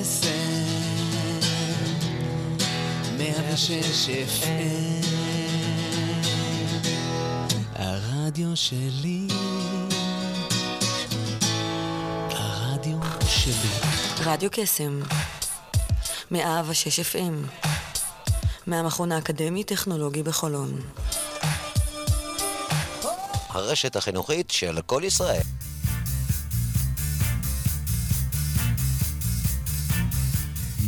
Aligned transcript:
קסם, 0.00 0.28
מאה 3.18 3.54
ושש 3.54 4.08
FM, 4.08 5.06
הרדיו 7.74 8.56
שלי, 8.56 9.26
הרדיו 12.30 12.98
שלי. 13.28 13.52
רדיו 14.24 14.50
קסם, 14.52 15.00
מאה 16.30 16.62
ושש 16.68 17.00
FM, 17.00 17.64
מהמכון 18.66 19.12
האקדמי-טכנולוגי 19.12 20.22
בחולון. 20.22 20.80
הרשת 23.48 23.96
החינוכית 23.96 24.50
של 24.50 24.80
כל 24.86 25.02
ישראל. 25.04 25.42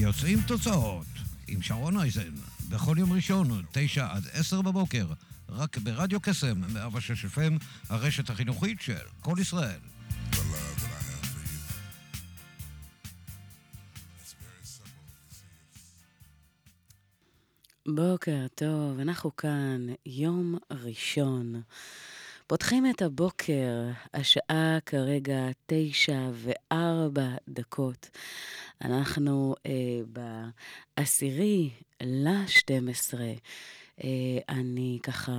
יוצאים 0.09 0.39
תוצאות 0.47 1.07
עם 1.49 1.63
שרון 1.63 2.01
אייזן, 2.01 2.35
בכל 2.69 2.97
יום 2.99 3.13
ראשון, 3.13 3.63
תשע 3.73 4.07
עד 4.11 4.23
עשר 4.33 4.63
בבוקר, 4.63 5.07
רק 5.49 5.79
ברדיו 5.79 6.21
קסם, 6.21 6.61
106 6.73 7.25
FM, 7.25 7.65
הרשת 7.89 8.31
החינוכית 8.31 8.81
של 8.81 8.95
כל 9.21 9.37
ישראל. 9.41 9.79
בוקר 17.87 18.47
טוב, 18.55 19.01
אנחנו 19.01 19.37
כאן, 19.37 19.87
יום 20.07 20.59
ראשון. 20.71 21.63
פותחים 22.49 22.91
את 22.91 23.03
הבוקר, 23.03 23.73
השעה 24.15 24.79
כרגע 24.87 25.41
תשע 25.67 26.31
וארבע 26.33 27.29
דקות. 27.49 28.11
אנחנו 28.85 29.55
אה, 29.67 30.01
בעשירי 30.97 31.71
לשתים 32.03 32.89
עשרה. 32.89 33.33
אה, 34.05 34.39
אני 34.49 34.99
ככה... 35.03 35.33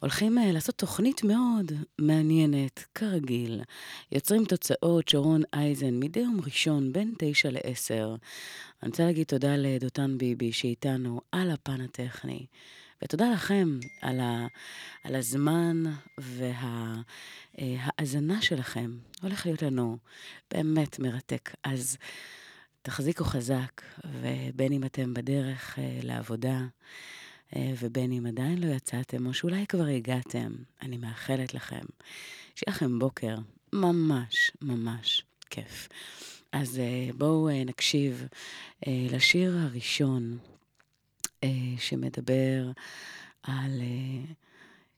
הולכים 0.00 0.38
אה, 0.38 0.52
לעשות 0.52 0.74
תוכנית 0.74 1.24
מאוד 1.24 1.72
מעניינת, 1.98 2.84
כרגיל. 2.94 3.62
יוצרים 4.12 4.44
תוצאות, 4.44 5.08
שרון 5.08 5.42
אייזן, 5.54 6.00
מדי 6.00 6.20
יום 6.20 6.40
ראשון, 6.44 6.92
בין 6.92 7.14
תשע 7.18 7.50
לעשר. 7.50 8.14
אני 8.82 8.90
רוצה 8.90 9.04
להגיד 9.04 9.26
תודה 9.26 9.56
לדותן 9.56 10.18
ביבי 10.18 10.52
שאיתנו 10.52 11.20
על 11.32 11.50
הפן 11.50 11.80
הטכני. 11.80 12.46
ותודה 13.02 13.30
לכם 13.30 13.78
על, 14.00 14.20
ה, 14.20 14.46
על 15.04 15.14
הזמן 15.14 15.82
וההאזנה 17.58 18.34
וה, 18.34 18.42
שלכם. 18.42 18.98
הולך 19.22 19.46
להיות 19.46 19.62
לנו 19.62 19.98
באמת 20.50 20.98
מרתק. 20.98 21.50
אז 21.64 21.96
תחזיקו 22.82 23.24
חזק, 23.24 23.82
ובין 24.20 24.72
אם 24.72 24.84
אתם 24.84 25.14
בדרך 25.14 25.78
אה, 25.78 25.98
לעבודה, 26.02 26.60
אה, 27.56 27.72
ובין 27.78 28.12
אם 28.12 28.26
עדיין 28.26 28.58
לא 28.58 28.66
יצאתם, 28.74 29.26
או 29.26 29.34
שאולי 29.34 29.66
כבר 29.66 29.86
הגעתם, 29.86 30.52
אני 30.82 30.96
מאחלת 30.96 31.54
לכם 31.54 31.84
שיהיה 32.54 32.76
לכם 32.76 32.98
בוקר 32.98 33.36
ממש 33.72 34.50
ממש 34.62 35.22
כיף. 35.50 35.88
אז 36.52 36.78
אה, 36.78 37.10
בואו 37.14 37.48
נקשיב 37.66 38.26
לשיר 38.86 39.58
הראשון 39.58 40.38
שמדבר 41.78 42.70
על 43.42 43.80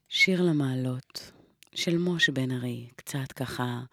שיר 0.09 0.41
למעלות 0.41 1.31
של 1.75 1.97
מוש 1.97 2.29
בן 2.29 2.51
ארי, 2.51 2.87
קצת 2.95 3.31
ככה 3.31 3.83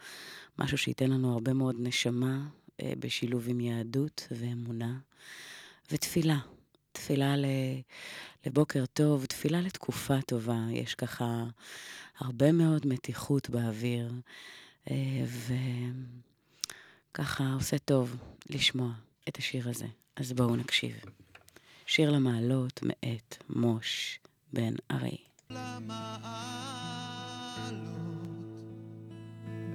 משהו 0.58 0.78
שייתן 0.78 1.10
לנו 1.10 1.32
הרבה 1.32 1.52
מאוד 1.52 1.76
נשמה 1.78 2.48
בשילוב 2.82 3.48
עם 3.48 3.60
יהדות 3.60 4.28
ואמונה 4.30 4.98
ותפילה. 5.90 6.38
תפילה 6.92 7.34
לבוקר 8.46 8.86
טוב, 8.86 9.26
תפילה 9.26 9.60
לתקופה 9.60 10.22
טובה. 10.22 10.58
יש 10.72 10.94
ככה 10.94 11.44
הרבה 12.18 12.52
מאוד 12.52 12.86
מתיחות 12.86 13.50
באוויר, 13.50 14.12
וככה 17.12 17.52
עושה 17.54 17.78
טוב 17.78 18.16
לשמוע 18.50 18.92
את 19.28 19.36
השיר 19.36 19.68
הזה. 19.68 19.86
אז 20.16 20.32
בואו 20.32 20.56
נקשיב. 20.56 21.00
שיר 21.88 22.10
למעלות 22.10 22.80
מאת 22.82 23.36
מוש 23.50 24.18
בן 24.52 24.74
ארי. 24.90 25.16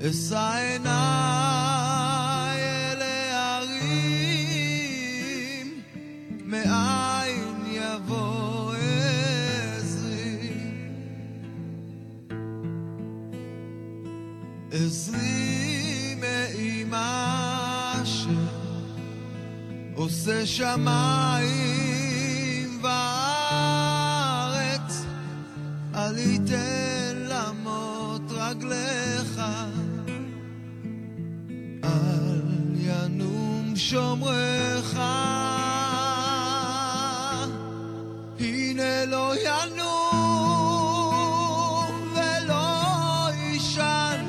אשא 0.09 0.53
עיניי. 0.55 1.43
עזרי 14.71 16.15
מאימה 16.19 18.03
שעושה 19.95 20.45
שמיים 20.45 21.82
אל 26.13 26.17
יתן 26.17 27.15
למות 27.15 28.21
רגליך. 28.29 29.41
ינום 32.75 33.73
שומרך 33.75 34.99
הנה 38.39 39.05
לא 39.05 39.33
ינום 39.35 39.93
ולא 42.15 43.29
יישן 43.33 44.25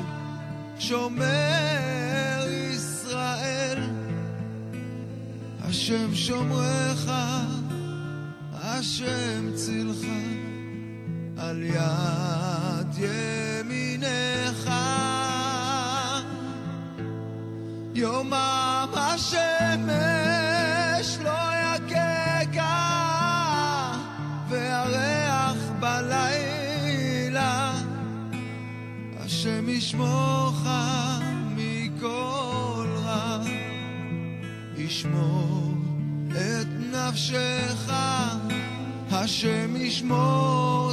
שומר 0.79 2.45
ישראל. 2.49 3.79
השם 5.61 6.15
שומרך 6.15 7.11
השם 8.53 9.51
צילך 9.55 10.24
על 11.55 11.63
יד 11.63 12.93
ימינך. 12.97 14.71
יומם 17.95 18.89
השמש 18.93 19.87
לא 21.23 21.39
יככה 21.75 22.73
והריח 24.49 25.57
בלילה 25.79 27.73
השם 29.19 29.69
ישמורך 29.69 30.67
מכל 31.55 32.87
רע. 33.05 33.39
ישמור 34.77 35.73
את 36.31 36.67
נפשך 36.91 37.91
השם 39.11 39.75
ישמור 39.75 40.84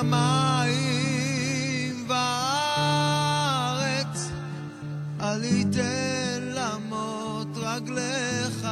השמיים 0.00 1.96
והארץ, 2.08 3.40
אל 5.20 5.44
ייתן 5.44 6.42
למות 6.42 7.48
רגליך. 7.56 8.66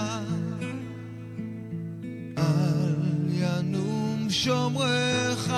אל 2.38 2.94
ינום 3.28 4.30
שומריך, 4.30 5.52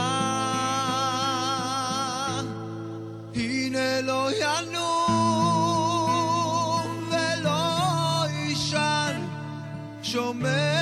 הנה 3.34 4.00
לא 4.00 4.31
ינום 4.40 4.90
ולא 7.11 8.26
יישן 8.28 9.20
שומר 10.02 10.80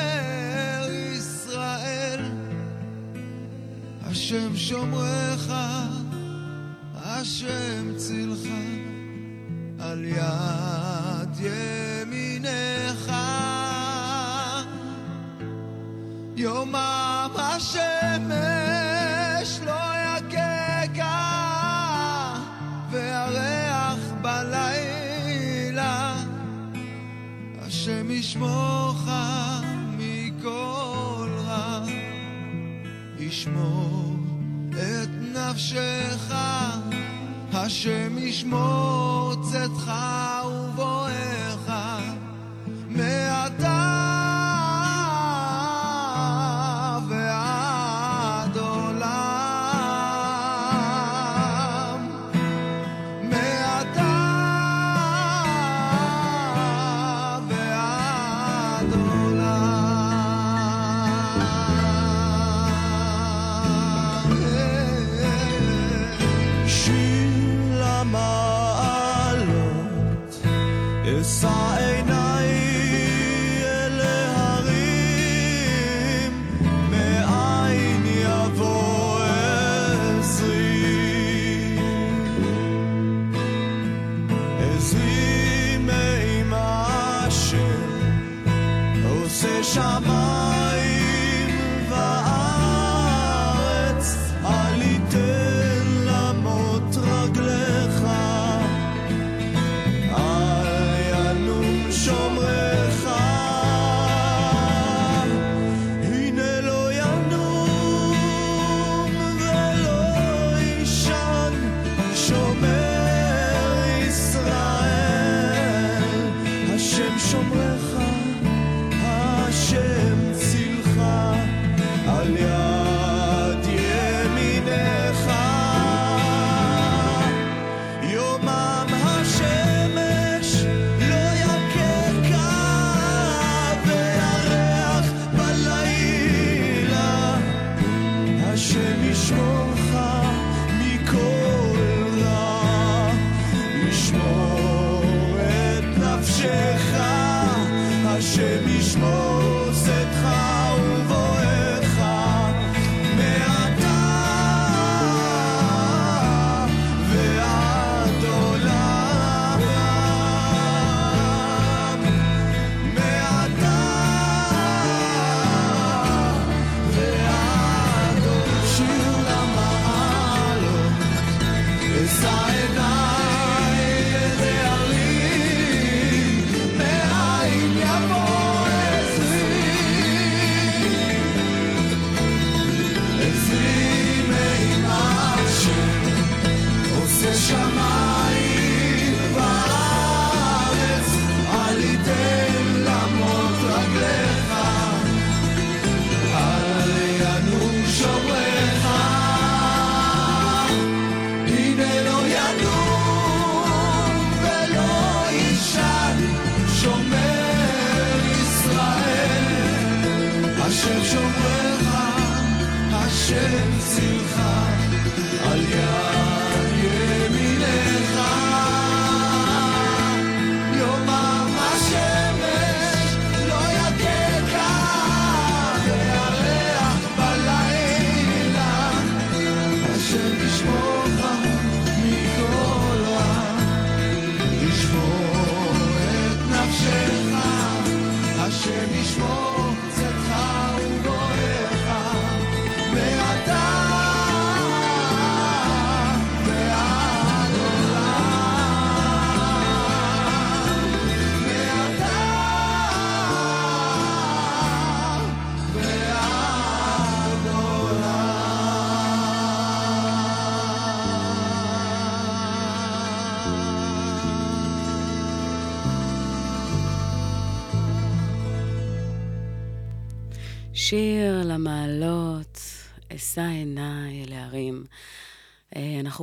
השם 4.28 4.56
שומרך, 4.56 5.52
השם 6.94 7.96
צילך, 7.96 8.48
על 9.78 10.04
יד 10.04 11.36
ימינך. 11.40 13.12
יומם 16.36 17.30
השמש 17.36 17.80
לא 19.66 19.80
יגגע, 20.16 21.18
והריח 22.90 24.00
בלילה, 24.22 26.16
השם 27.60 28.10
ישמורך 28.10 29.10
מכל 29.98 31.28
רע. 31.46 31.84
ישמור 33.18 33.97
נפשך, 35.50 36.34
השם 37.52 38.18
ישמור 38.18 39.34
צאתך. 39.52 39.92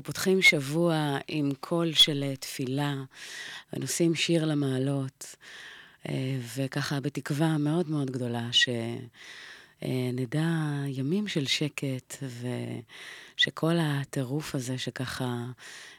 פותחים 0.05 0.41
שבוע 0.41 1.17
עם 1.27 1.51
קול 1.59 1.93
של 1.93 2.23
אה, 2.27 2.35
תפילה, 2.35 2.95
ונושאים 3.73 4.15
שיר 4.15 4.45
למעלות, 4.45 5.35
אה, 6.09 6.37
וככה 6.55 6.99
בתקווה 6.99 7.57
מאוד 7.57 7.89
מאוד 7.89 8.11
גדולה 8.11 8.49
שנדע 8.51 10.39
אה, 10.39 10.83
ימים 10.87 11.27
של 11.27 11.45
שקט, 11.45 12.23
ושכל 13.37 13.75
הטירוף 13.79 14.55
הזה 14.55 14.77
שככה 14.77 15.45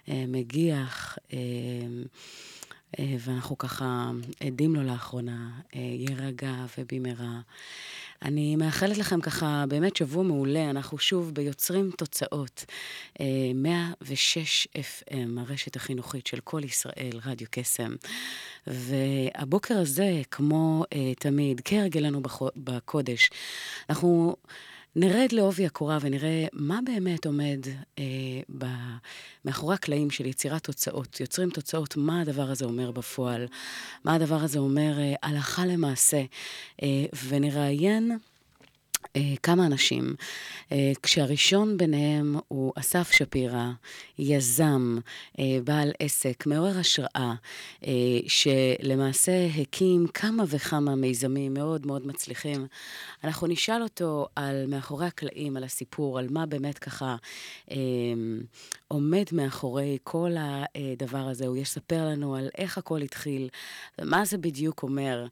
מגיח, 0.09 1.19
ואנחנו 2.99 3.59
ככה 3.59 4.11
עדים 4.41 4.75
לו 4.75 4.83
לאחרונה, 4.83 5.51
יירגע 5.75 6.55
ובמהרה. 6.79 7.41
אני 8.23 8.57
מאחלת 8.57 8.99
לכם 8.99 9.21
ככה 9.21 9.65
באמת 9.69 9.97
שבוע 9.97 10.23
מעולה. 10.23 10.71
אנחנו 10.71 10.99
שוב 10.99 11.35
ביוצרים 11.35 11.91
תוצאות. 11.91 12.65
106 13.55 14.69
FM, 14.77 15.41
הרשת 15.41 15.77
החינוכית 15.77 16.27
של 16.27 16.41
כל 16.41 16.61
ישראל, 16.65 17.21
רדיו 17.25 17.47
קסם. 17.51 17.95
והבוקר 18.67 19.79
הזה, 19.79 20.23
כמו 20.31 20.85
תמיד, 21.19 21.61
כהרגלנו 21.65 22.21
בקודש, 22.57 23.31
אנחנו... 23.91 24.37
נרד 24.99 25.33
לעובי 25.33 25.67
הקורה 25.67 25.99
ונראה 26.01 26.47
מה 26.53 26.79
באמת 26.85 27.27
עומד 27.27 27.61
אה, 27.99 28.05
ב, 28.59 28.67
מאחורי 29.45 29.75
הקלעים 29.75 30.11
של 30.11 30.27
יצירת 30.27 30.65
תוצאות. 30.65 31.21
יוצרים 31.21 31.51
תוצאות, 31.51 31.97
מה 31.97 32.21
הדבר 32.21 32.51
הזה 32.51 32.65
אומר 32.65 32.91
בפועל, 32.91 33.47
מה 34.05 34.15
הדבר 34.15 34.37
הזה 34.43 34.59
אומר 34.59 34.99
אה, 34.99 35.15
הלכה 35.23 35.67
למעשה, 35.67 36.23
אה, 36.83 37.05
ונראיין 37.29 38.19
כמה 39.43 39.67
אנשים, 39.67 40.15
אה, 40.73 40.93
כשהראשון 41.03 41.77
ביניהם 41.77 42.37
הוא 42.49 42.73
אסף 42.77 43.11
שפירא, 43.11 43.67
יזם, 44.19 44.99
אה, 45.39 45.45
בעל 45.65 45.93
עסק, 45.99 46.47
מעורר 46.47 46.79
השראה, 46.79 47.35
שלמעשה 48.27 49.47
הקים 49.59 50.07
כמה 50.15 50.45
וכמה 50.49 50.95
מיזמים 50.95 51.55
מאוד 51.55 51.87
מאוד 51.87 52.07
מצליחים. 52.07 52.67
אנחנו 53.25 53.47
נשאל 53.47 53.83
אותו 53.83 54.27
על 54.37 54.67
מאחורי 54.69 55.07
הקלעים, 55.07 55.57
על 55.57 55.65
הסיפור, 55.65 56.19
על 56.19 56.27
מה 56.31 56.47
באמת 56.47 56.79
ככה 56.79 57.17
עומד 58.89 59.25
מאחורי 59.33 59.99
כל 60.05 60.31
הדבר 60.39 61.19
הזה. 61.19 61.47
הוא 61.47 61.57
יספר 61.57 62.05
לנו 62.05 62.37
על 62.37 62.49
איך 62.59 62.79
הכל 62.79 63.03
התחיל, 63.03 63.49
ומה 64.01 64.25
זה 64.25 64.39
בדיוק 64.39 64.83
אומר, 64.83 65.27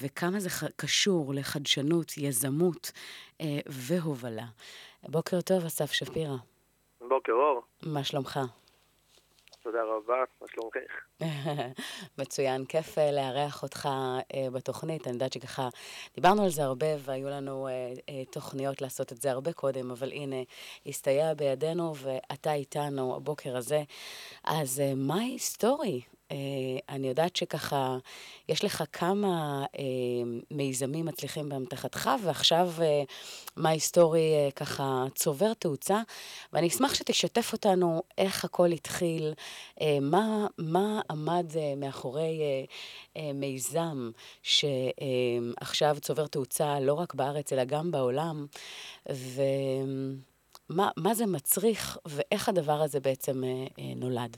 וכמה 0.00 0.40
זה 0.40 0.48
קשור 0.76 1.34
לחדשנות, 1.34 2.18
יזמות. 2.18 2.69
יזמות 2.70 2.92
אה, 3.40 3.58
והובלה. 3.66 4.46
בוקר 5.02 5.40
טוב, 5.40 5.64
אסף 5.64 5.92
שפירא. 5.92 6.36
בוקר 7.08 7.32
אור. 7.32 7.62
מה 7.82 8.04
שלומך? 8.04 8.40
תודה 9.62 9.78
רבה, 9.82 10.24
מה 10.40 10.46
שלומך? 10.48 10.76
מצוין, 12.18 12.64
כיף 12.64 12.98
uh, 12.98 13.00
לארח 13.12 13.62
אותך 13.62 13.88
uh, 13.88 14.50
בתוכנית. 14.52 15.06
אני 15.06 15.14
יודעת 15.14 15.32
שככה, 15.32 15.68
דיברנו 16.14 16.42
על 16.42 16.48
זה 16.50 16.64
הרבה 16.64 16.86
והיו 16.98 17.28
לנו 17.28 17.68
uh, 17.68 17.98
uh, 17.98 18.32
תוכניות 18.32 18.82
לעשות 18.82 19.12
את 19.12 19.22
זה 19.22 19.30
הרבה 19.30 19.52
קודם, 19.52 19.90
אבל 19.90 20.12
הנה, 20.12 20.42
הסתייע 20.86 21.34
בידינו 21.34 21.94
ואתה 21.96 22.52
איתנו 22.52 23.16
הבוקר 23.16 23.56
הזה. 23.56 23.82
אז 24.44 24.78
uh, 24.78 24.94
מה 24.96 25.14
ההיסטורי 25.14 26.00
Uh, 26.00 26.19
אני 26.88 27.08
יודעת 27.08 27.36
שככה, 27.36 27.98
יש 28.48 28.64
לך 28.64 28.84
כמה 28.92 29.64
uh, 29.64 29.78
מיזמים 30.50 31.06
מצליחים 31.06 31.48
באמתחתך, 31.48 32.10
ועכשיו 32.24 32.70
uh, 32.78 32.82
מה 33.56 33.68
היסטורי 33.68 34.50
ככה 34.56 35.04
צובר 35.14 35.54
תאוצה, 35.54 36.02
ואני 36.52 36.68
אשמח 36.68 36.94
שתשתף 36.94 37.52
אותנו 37.52 38.02
איך 38.18 38.44
הכל 38.44 38.72
התחיל, 38.72 39.32
מה, 40.00 40.46
מה 40.58 41.00
עמד 41.10 41.52
מאחורי 41.76 42.40
מיזם 43.34 44.10
שעכשיו 44.42 45.96
צובר 46.00 46.26
תאוצה 46.26 46.80
לא 46.80 46.94
רק 46.94 47.14
בארץ 47.14 47.52
אלא 47.52 47.64
גם 47.64 47.90
בעולם, 47.90 48.46
ומה 50.70 51.14
זה 51.14 51.26
מצריך 51.26 51.98
ואיך 52.04 52.48
הדבר 52.48 52.82
הזה 52.82 53.00
בעצם 53.00 53.42
uh, 53.44 53.70
uh, 53.70 53.80
נולד. 53.96 54.36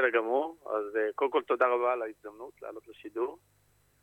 בסדר 0.00 0.18
גמור. 0.18 0.56
אז 0.66 0.96
אה, 0.96 1.12
קודם 1.14 1.30
כל 1.30 1.42
תודה 1.42 1.66
רבה 1.66 1.92
על 1.92 2.02
ההזדמנות 2.02 2.62
לעלות 2.62 2.88
לשידור. 2.88 3.38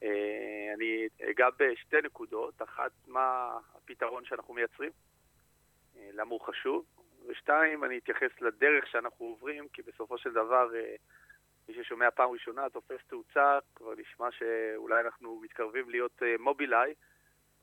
אה, 0.03 0.73
אני 0.75 1.07
אגע 1.29 1.47
בשתי 1.59 1.95
נקודות. 2.03 2.61
אחת, 2.61 2.91
מה 3.07 3.57
הפתרון 3.75 4.25
שאנחנו 4.25 4.53
מייצרים, 4.53 4.91
אה, 5.97 6.09
למה 6.13 6.31
הוא 6.31 6.41
חשוב, 6.41 6.85
ושתיים, 7.27 7.83
אני 7.83 7.97
אתייחס 7.97 8.41
לדרך 8.41 8.87
שאנחנו 8.87 9.25
עוברים, 9.25 9.67
כי 9.67 9.81
בסופו 9.81 10.17
של 10.17 10.33
דבר, 10.33 10.69
מי 11.69 11.73
ששומע 11.73 12.11
פעם 12.11 12.29
ראשונה 12.29 12.69
תופס 12.69 12.99
תאוצה, 13.07 13.59
כבר 13.75 13.93
נשמע 13.97 14.31
שאולי 14.31 15.01
אנחנו 15.01 15.39
מתקרבים 15.43 15.89
להיות 15.89 16.21
מובילאיי, 16.39 16.93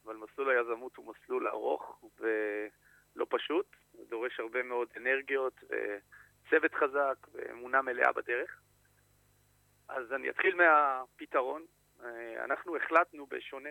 אבל 0.04 0.16
מסלול 0.16 0.50
היזמות 0.50 0.96
הוא 0.96 1.14
מסלול 1.14 1.48
ארוך 1.48 2.04
ולא 2.20 3.26
פשוט, 3.28 3.66
דורש 4.08 4.40
הרבה 4.40 4.62
מאוד 4.62 4.88
אנרגיות. 4.96 5.54
ו... 5.70 5.74
צוות 6.54 6.74
חזק 6.74 7.16
ואמונה 7.32 7.82
מלאה 7.82 8.12
בדרך. 8.12 8.60
אז 9.88 10.12
אני 10.12 10.30
אתחיל 10.30 10.54
מהפתרון. 10.54 11.64
אה, 12.04 12.44
אנחנו 12.44 12.76
החלטנו, 12.76 13.26
בשונה 13.26 13.70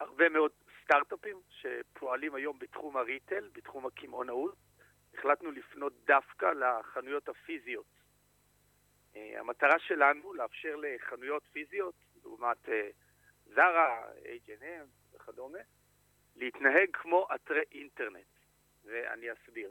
מהרבה 0.00 0.28
מאוד 0.28 0.52
סטארט-אפים 0.84 1.40
שפועלים 1.50 2.34
היום 2.34 2.58
בתחום 2.58 2.96
הריטל, 2.96 3.48
בתחום 3.52 3.86
הקמעונאות, 3.86 4.54
החלטנו 5.14 5.50
לפנות 5.50 5.92
דווקא 6.04 6.46
לחנויות 6.46 7.28
הפיזיות. 7.28 8.00
אה, 9.16 9.40
המטרה 9.40 9.78
שלנו 9.78 10.34
לאפשר 10.34 10.76
לחנויות 10.76 11.42
פיזיות, 11.52 11.94
לעומת 12.22 12.68
זרה, 13.44 14.02
H&M 14.22 15.14
וכדומה, 15.14 15.58
להתנהג 16.36 16.88
כמו 16.92 17.28
אתרי 17.34 17.62
אינטרנט, 17.72 18.26
ואני 18.84 19.26
אסביר. 19.32 19.70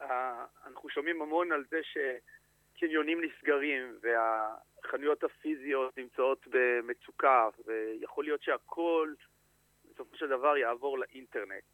אנחנו 0.00 0.88
שומעים 0.88 1.22
המון 1.22 1.52
על 1.52 1.64
זה 1.70 1.80
שקניונים 1.82 3.24
נסגרים 3.24 3.98
והחנויות 4.00 5.24
הפיזיות 5.24 5.98
נמצאות 5.98 6.46
במצוקה, 6.50 7.48
ויכול 7.66 8.24
להיות 8.24 8.42
שהכל 8.42 9.14
בסופו 9.90 10.16
של 10.16 10.28
דבר 10.28 10.56
יעבור 10.56 10.98
לאינטרנט. 10.98 11.64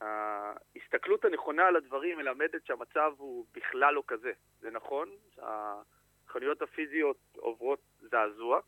ההסתכלות 0.00 1.24
הנכונה 1.24 1.66
על 1.66 1.76
הדברים 1.76 2.18
מלמדת 2.18 2.66
שהמצב 2.66 3.12
הוא 3.16 3.46
בכלל 3.54 3.94
לא 3.94 4.02
כזה. 4.06 4.32
זה 4.60 4.70
נכון, 4.70 5.08
החנויות 5.38 6.62
הפיזיות 6.62 7.16
עוברות 7.36 7.80
זעזוע, 8.00 8.60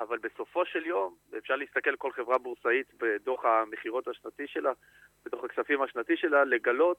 אבל 0.00 0.18
בסופו 0.18 0.66
של 0.66 0.86
יום, 0.86 1.16
אפשר 1.38 1.56
להסתכל 1.56 1.96
כל 1.96 2.12
חברה 2.12 2.38
בורסאית 2.38 2.94
בדוח 2.94 3.44
המכירות 3.44 4.08
השנתי 4.08 4.46
שלה, 4.46 4.72
בדוח 5.24 5.44
הכספים 5.44 5.82
השנתי 5.82 6.16
שלה, 6.16 6.44
לגלות 6.44 6.98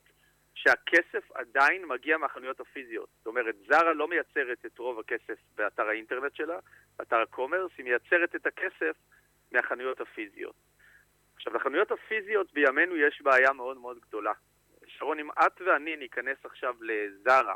שהכסף 0.55 1.31
עדיין 1.33 1.85
מגיע 1.85 2.17
מהחנויות 2.17 2.59
הפיזיות. 2.59 3.09
זאת 3.17 3.27
אומרת, 3.27 3.55
זרה 3.67 3.93
לא 3.93 4.07
מייצרת 4.07 4.65
את 4.65 4.77
רוב 4.77 4.99
הכסף 4.99 5.39
באתר 5.55 5.87
האינטרנט 5.87 6.35
שלה, 6.35 6.59
באתר 6.97 7.21
הקומרס, 7.21 7.71
היא 7.77 7.85
מייצרת 7.85 8.35
את 8.35 8.47
הכסף 8.47 8.95
מהחנויות 9.51 10.01
הפיזיות. 10.01 10.55
עכשיו, 11.35 11.53
לחנויות 11.53 11.91
הפיזיות 11.91 12.53
בימינו 12.53 12.95
יש 12.95 13.21
בעיה 13.21 13.53
מאוד 13.53 13.77
מאוד 13.77 13.99
גדולה. 13.99 14.33
שרון, 14.87 15.19
אם 15.19 15.31
את 15.31 15.61
ואני 15.61 15.95
ניכנס 15.95 16.37
עכשיו 16.43 16.75
לזרה 16.81 17.55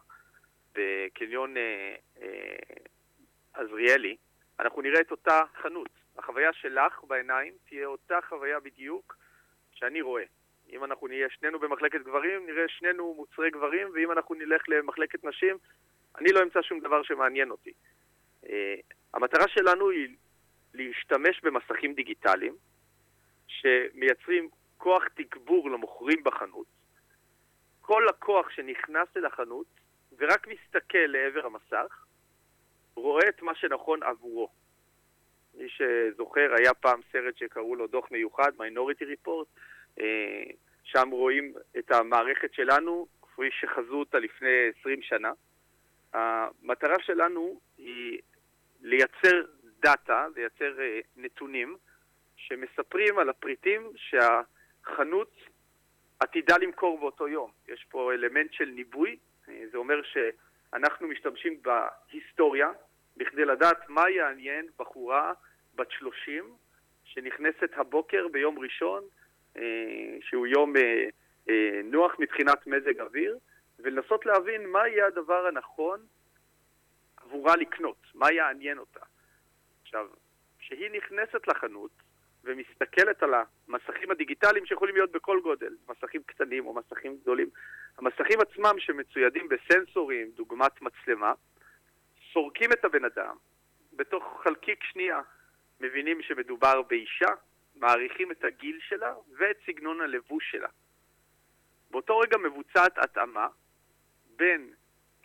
בקניון 0.75 1.57
אה, 1.57 1.95
אה, 2.21 2.79
אנחנו 4.59 4.81
נראה 4.81 5.01
את 5.01 5.11
אותה 5.11 5.41
חנות. 5.61 5.89
החוויה 6.17 6.53
שלך 6.53 7.03
בעיניים 7.03 7.53
תהיה 7.67 7.87
אותה 7.87 8.19
חוויה 8.29 8.59
בדיוק 8.59 9.15
שאני 9.71 10.01
רואה. 10.01 10.23
אם 10.69 10.83
אנחנו 10.83 11.07
נהיה 11.07 11.27
שנינו 11.29 11.59
במחלקת 11.59 12.01
גברים, 12.01 12.45
נראה 12.45 12.67
שנינו 12.67 13.13
מוצרי 13.13 13.49
גברים, 13.49 13.87
ואם 13.93 14.11
אנחנו 14.11 14.35
נלך 14.35 14.63
למחלקת 14.67 15.23
נשים, 15.23 15.57
אני 16.19 16.31
לא 16.31 16.43
אמצא 16.43 16.61
שום 16.61 16.79
דבר 16.79 17.03
שמעניין 17.03 17.51
אותי. 17.51 17.73
Uh, 18.43 18.49
המטרה 19.13 19.47
שלנו 19.47 19.89
היא 19.89 20.15
להשתמש 20.73 21.41
במסכים 21.43 21.93
דיגיטליים 21.93 22.55
שמייצרים 23.47 24.49
כוח 24.77 25.03
תגבור 25.07 25.69
למוכרים 25.69 26.23
בחנות. 26.23 26.67
כל 27.81 28.05
לקוח 28.09 28.49
שנכנס 28.49 29.07
אל 29.17 29.25
החנות 29.25 29.65
ורק 30.17 30.47
מסתכל 30.47 30.97
לעבר 31.07 31.45
המסך, 31.45 32.05
רואה 32.95 33.29
את 33.29 33.41
מה 33.41 33.55
שנכון 33.55 34.03
עבורו. 34.03 34.49
מי 35.53 35.69
שזוכר, 35.69 36.53
היה 36.57 36.73
פעם 36.73 36.99
סרט 37.11 37.37
שקראו 37.37 37.75
לו 37.75 37.87
דוח 37.87 38.11
מיוחד, 38.11 38.51
Report, 38.59 39.27
אה, 39.27 39.61
שם 40.83 41.09
רואים 41.09 41.53
את 41.77 41.91
המערכת 41.91 42.53
שלנו, 42.53 43.07
כפי 43.21 43.49
שחזו 43.51 43.95
אותה 43.99 44.19
לפני 44.19 44.49
20 44.79 45.01
שנה. 45.01 45.31
המטרה 46.13 46.95
שלנו 46.99 47.59
היא 47.77 48.19
לייצר 48.81 49.41
דאטה, 49.79 50.27
לייצר 50.35 50.79
אה, 50.79 50.99
נתונים 51.17 51.77
שמספרים 52.35 53.19
על 53.19 53.29
הפריטים 53.29 53.91
שהחנות 53.95 55.35
עתידה 56.19 56.57
למכור 56.57 56.99
באותו 56.99 57.27
יום. 57.27 57.51
יש 57.67 57.85
פה 57.89 58.13
אלמנט 58.13 58.53
של 58.53 58.65
ניבוי, 58.65 59.17
אה, 59.49 59.63
זה 59.71 59.77
אומר 59.77 60.01
שאנחנו 60.03 61.07
משתמשים 61.07 61.61
בהיסטוריה 61.61 62.71
בכדי 63.17 63.45
לדעת 63.45 63.89
מה 63.89 64.09
יעניין 64.09 64.67
בחורה 64.79 65.33
בת 65.75 65.91
30 65.91 66.53
שנכנסת 67.03 67.69
הבוקר 67.77 68.27
ביום 68.27 68.59
ראשון 68.59 69.03
אה, 69.03 69.18
שהוא 70.21 70.47
יום 70.47 70.75
אה, 70.77 71.05
אה, 71.49 71.81
נוח 71.83 72.15
מבחינת 72.19 72.67
מזג 72.67 73.01
אוויר, 73.01 73.37
ולנסות 73.79 74.25
להבין 74.25 74.67
מה 74.67 74.87
יהיה 74.87 75.07
הדבר 75.07 75.47
הנכון 75.47 75.99
עבורה 77.17 77.55
לקנות, 77.55 77.97
מה 78.13 78.31
יעניין 78.31 78.77
אותה. 78.77 78.99
עכשיו, 79.81 80.07
שהיא 80.59 80.89
נכנסת 80.91 81.47
לחנות 81.47 81.91
ומסתכלת 82.43 83.23
על 83.23 83.33
המסכים 83.33 84.11
הדיגיטליים 84.11 84.65
שיכולים 84.65 84.95
להיות 84.95 85.11
בכל 85.11 85.39
גודל, 85.43 85.75
מסכים 85.89 86.21
קטנים 86.25 86.65
או 86.65 86.73
מסכים 86.73 87.17
גדולים. 87.21 87.49
המסכים 87.97 88.39
עצמם 88.41 88.79
שמצוידים 88.79 89.49
בסנסורים, 89.49 90.27
דוגמת 90.35 90.81
מצלמה, 90.81 91.33
סורקים 92.33 92.71
את 92.71 92.85
הבן 92.85 93.05
אדם, 93.05 93.35
בתוך 93.93 94.41
חלקיק 94.43 94.83
שנייה 94.83 95.21
מבינים 95.79 96.21
שמדובר 96.21 96.81
באישה, 96.81 97.29
מעריכים 97.79 98.31
את 98.31 98.43
הגיל 98.43 98.79
שלה 98.81 99.13
ואת 99.37 99.57
סגנון 99.65 100.01
הלבוש 100.01 100.51
שלה. 100.51 100.69
באותו 101.91 102.19
רגע 102.19 102.37
מבוצעת 102.37 102.97
התאמה 102.97 103.47
בין 104.35 104.73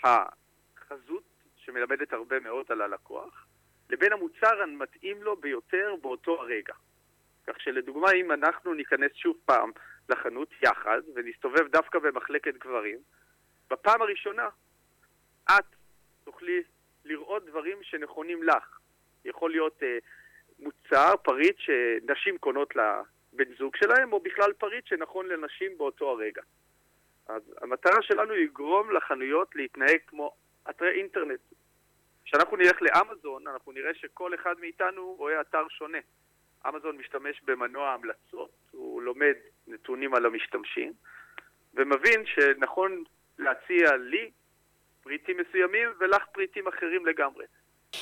החזות, 0.04 1.24
שמלמדת 1.56 2.12
הרבה 2.12 2.40
מאוד 2.40 2.66
על 2.68 2.82
הלקוח, 2.82 3.46
לבין 3.90 4.12
המוצר 4.12 4.62
המתאים 4.62 5.22
לו 5.22 5.36
ביותר 5.36 5.94
באותו 6.02 6.40
הרגע. 6.40 6.74
כך 7.46 7.60
שלדוגמה, 7.60 8.12
אם 8.12 8.32
אנחנו 8.32 8.74
ניכנס 8.74 9.12
שוב 9.14 9.36
פעם 9.44 9.70
לחנות 10.08 10.48
יחד 10.62 11.00
ונסתובב 11.14 11.68
דווקא 11.68 11.98
במחלקת 11.98 12.54
גברים, 12.54 12.98
בפעם 13.70 14.02
הראשונה 14.02 14.48
את 15.50 15.64
תוכלי 16.24 16.62
לראות 17.04 17.46
דברים 17.46 17.82
שנכונים 17.82 18.42
לך. 18.42 18.78
יכול 19.24 19.50
להיות 19.50 19.82
אה, 19.82 19.98
מוצר, 20.58 21.16
פריט 21.22 21.56
שנשים 21.58 22.38
קונות 22.38 22.76
לבן 22.76 23.54
זוג 23.58 23.76
שלהם, 23.76 24.12
או 24.12 24.20
בכלל 24.20 24.52
פריט 24.52 24.86
שנכון 24.86 25.28
לנשים 25.28 25.78
באותו 25.78 26.10
הרגע. 26.10 26.42
אז 27.28 27.42
המטרה 27.60 28.02
שלנו 28.02 28.32
היא 28.32 28.44
לגרום 28.44 28.90
לחנויות 28.90 29.56
להתנהג 29.56 29.98
כמו 30.06 30.34
אתרי 30.70 30.90
אינטרנט. 30.90 31.40
כשאנחנו 32.24 32.56
נלך 32.56 32.82
לאמזון, 32.82 33.48
אנחנו 33.48 33.72
נראה 33.72 33.94
שכל 33.94 34.34
אחד 34.34 34.54
מאיתנו 34.60 35.14
רואה 35.18 35.40
אתר 35.40 35.68
שונה. 35.68 35.98
אמזון 36.68 36.96
משתמש 36.96 37.42
במנוע 37.44 37.90
המלצות, 37.92 38.50
הוא 38.70 39.02
לומד 39.02 39.34
נתונים 39.66 40.14
על 40.14 40.26
המשתמשים, 40.26 40.92
ומבין 41.74 42.26
שנכון 42.26 43.04
להציע 43.38 43.96
לי 43.96 44.30
פריטים 45.02 45.36
מסוימים 45.36 45.88
ולך 45.98 46.26
פריטים 46.32 46.68
אחרים 46.68 47.06
לגמרי. 47.06 47.44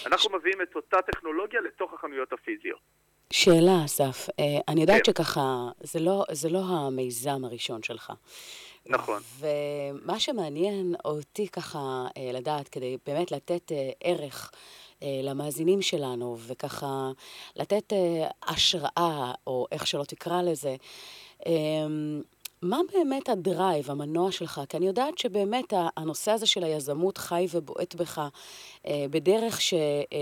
אנחנו 0.07 0.37
מביאים 0.39 0.63
את 0.63 0.77
אותה 0.77 0.97
טכנולוגיה 1.03 1.61
לתוך 1.61 1.93
החנויות 1.93 2.33
הפיזיות. 2.33 2.81
שאלה, 3.33 3.85
אסף. 3.85 4.29
אה, 4.39 4.45
אני 4.69 4.81
יודעת 4.81 5.03
כן. 5.05 5.13
שככה, 5.13 5.69
זה 5.81 6.01
לא, 6.01 6.25
זה 6.31 6.49
לא 6.49 6.59
המיזם 6.59 7.45
הראשון 7.45 7.83
שלך. 7.83 8.13
נכון. 8.87 9.23
ומה 9.39 10.21
שמעניין 10.21 10.95
אותי 11.05 11.49
ככה 11.49 12.07
אה, 12.17 12.31
לדעת, 12.33 12.69
כדי 12.69 12.97
באמת 13.07 13.33
לתת 13.33 13.73
אה, 13.73 13.91
ערך 14.05 14.51
למאזינים 15.23 15.83
שלנו, 15.83 16.37
וככה 16.47 17.11
לתת 17.57 17.93
השראה, 18.43 19.33
או 19.47 19.67
איך 19.73 19.87
שלא 19.87 20.05
תקרא 20.05 20.43
לזה, 20.43 20.77
מה 22.62 22.81
באמת 22.95 23.28
הדרייב, 23.28 23.90
המנוע 23.90 24.33
שלך? 24.33 24.61
כי 24.69 24.76
אני 24.76 24.87
יודעת 24.87 25.19
שבאמת 25.19 25.73
הנושא 25.97 26.31
הזה 26.31 26.47
של 26.47 26.64
היזמות 26.64 27.19
חי 27.19 27.47
ובועט 27.52 27.95
בך 27.95 28.28
אה, 28.87 29.04
בדרך 29.11 29.61
ש... 29.61 29.75
אה, 29.75 30.19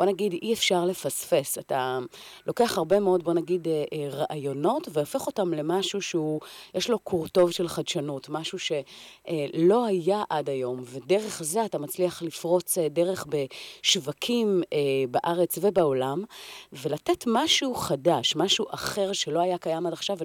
בוא 0.00 0.06
נגיד, 0.06 0.32
אי 0.32 0.52
אפשר 0.52 0.84
לפספס. 0.84 1.58
אתה 1.58 1.98
לוקח 2.46 2.78
הרבה 2.78 3.00
מאוד, 3.00 3.24
בוא 3.24 3.32
נגיד, 3.32 3.68
אה, 3.68 3.84
אה, 3.92 4.08
רעיונות 4.08 4.88
והופך 4.92 5.26
אותם 5.26 5.54
למשהו 5.54 6.02
שהוא, 6.02 6.40
יש 6.74 6.90
לו 6.90 6.98
קורטוב 6.98 7.50
של 7.50 7.68
חדשנות, 7.68 8.28
משהו 8.28 8.58
שלא 8.58 9.84
היה 9.84 10.22
עד 10.30 10.50
היום, 10.50 10.80
ודרך 10.84 11.42
זה 11.42 11.64
אתה 11.64 11.78
מצליח 11.78 12.22
לפרוץ 12.22 12.78
אה, 12.78 12.88
דרך 12.88 13.26
בשווקים 13.28 14.62
בארץ 15.10 15.58
ובעולם, 15.62 16.24
ולתת 16.72 17.24
משהו 17.26 17.74
חדש, 17.74 18.36
משהו 18.36 18.66
אחר 18.70 19.12
שלא 19.12 19.40
היה 19.40 19.58
קיים 19.58 19.86
עד 19.86 19.92
עכשיו, 19.92 20.16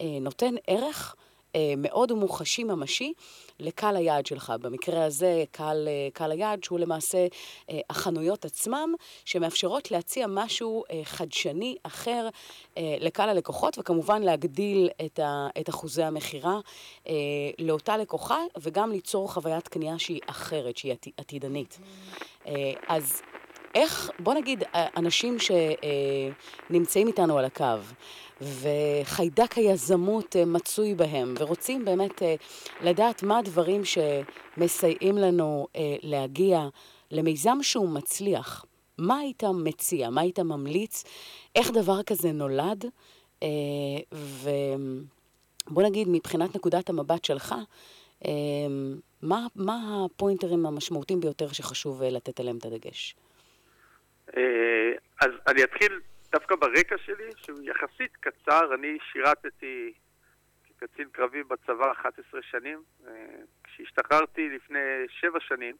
ונותן 0.00 0.54
ערך. 0.66 1.14
מאוד 1.76 2.12
מוחשי, 2.12 2.64
ממשי, 2.64 3.12
לקהל 3.60 3.96
היעד 3.96 4.26
שלך. 4.26 4.52
במקרה 4.60 5.04
הזה, 5.04 5.44
קהל, 5.50 5.88
אה, 5.88 6.08
קהל 6.12 6.32
היעד 6.32 6.64
שהוא 6.64 6.78
למעשה 6.78 7.26
אה, 7.70 7.80
החנויות 7.90 8.44
עצמם, 8.44 8.94
שמאפשרות 9.24 9.90
להציע 9.90 10.26
משהו 10.28 10.84
אה, 10.90 11.00
חדשני, 11.04 11.76
אחר, 11.82 12.28
לקהל 12.76 13.28
הלקוחות, 13.28 13.78
וכמובן 13.78 14.22
להגדיל 14.22 14.88
את, 15.04 15.18
ה, 15.18 15.48
את 15.60 15.68
אחוזי 15.68 16.02
המכירה 16.02 16.58
לאותה 17.58 17.96
לקוחה, 17.96 18.38
וגם 18.60 18.92
ליצור 18.92 19.32
חוויית 19.32 19.68
קנייה 19.68 19.98
שהיא 19.98 20.20
אחרת, 20.26 20.76
שהיא 20.76 20.94
עתידנית. 21.16 21.78
אז 22.88 23.22
איך, 23.74 24.10
בוא 24.18 24.34
נגיד, 24.34 24.64
אנשים 24.74 25.36
שנמצאים 26.70 27.06
איתנו 27.06 27.38
על 27.38 27.44
הקו, 27.44 27.64
וחיידק 28.40 29.52
היזמות 29.54 30.36
אה, 30.36 30.44
מצוי 30.44 30.94
בהם, 30.94 31.34
ורוצים 31.38 31.84
באמת 31.84 32.22
אה, 32.22 32.34
לדעת 32.80 33.22
מה 33.22 33.38
הדברים 33.38 33.82
שמסייעים 33.84 35.18
לנו 35.18 35.66
אה, 35.76 35.96
להגיע 36.02 36.68
למיזם 37.10 37.58
שהוא 37.62 37.88
מצליח. 37.88 38.64
מה 38.98 39.18
היית 39.18 39.44
מציע? 39.44 40.10
מה 40.10 40.20
היית 40.20 40.38
ממליץ? 40.38 41.04
איך 41.54 41.70
דבר 41.70 42.02
כזה 42.02 42.32
נולד? 42.32 42.84
ובוא 44.12 45.82
נגיד, 45.82 46.08
מבחינת 46.08 46.56
נקודת 46.56 46.90
המבט 46.90 47.24
שלך, 47.24 47.54
מה, 49.22 49.46
מה 49.54 50.04
הפוינטרים 50.04 50.66
המשמעותיים 50.66 51.20
ביותר 51.20 51.52
שחשוב 51.52 52.02
לתת 52.02 52.40
עליהם 52.40 52.56
את 52.56 52.64
הדגש? 52.64 53.14
אז 55.20 55.30
אני 55.48 55.64
אתחיל 55.64 56.00
דווקא 56.32 56.56
ברקע 56.56 56.98
שלי, 56.98 57.30
שהוא 57.36 57.58
יחסית 57.62 58.16
קצר, 58.16 58.74
אני 58.74 58.98
שירתתי 59.12 59.92
כקצין 60.64 61.08
קרבי 61.12 61.42
בצבא 61.42 61.92
11 61.92 62.42
שנים. 62.42 62.82
אה, 63.06 63.12
כשהשתחררתי 63.64 64.48
לפני 64.48 64.78
7 65.08 65.40
שנים, 65.40 65.76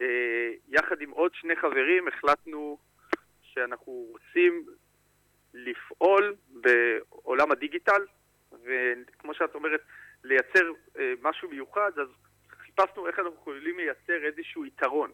אה, 0.00 0.50
יחד 0.68 1.00
עם 1.00 1.10
עוד 1.10 1.34
שני 1.34 1.56
חברים 1.56 2.08
החלטנו 2.08 2.78
שאנחנו 3.42 3.92
רוצים 3.92 4.66
לפעול 5.54 6.36
בעולם 6.48 7.52
הדיגיטל, 7.52 8.02
וכמו 8.52 9.34
שאת 9.34 9.54
אומרת, 9.54 9.80
לייצר 10.24 10.72
אה, 10.98 11.12
משהו 11.22 11.50
מיוחד, 11.50 11.90
אז 11.98 12.08
חיפשנו 12.50 13.06
איך 13.06 13.18
אנחנו 13.18 13.34
יכולים 13.34 13.78
לייצר 13.78 14.24
איזשהו 14.24 14.66
יתרון. 14.66 15.10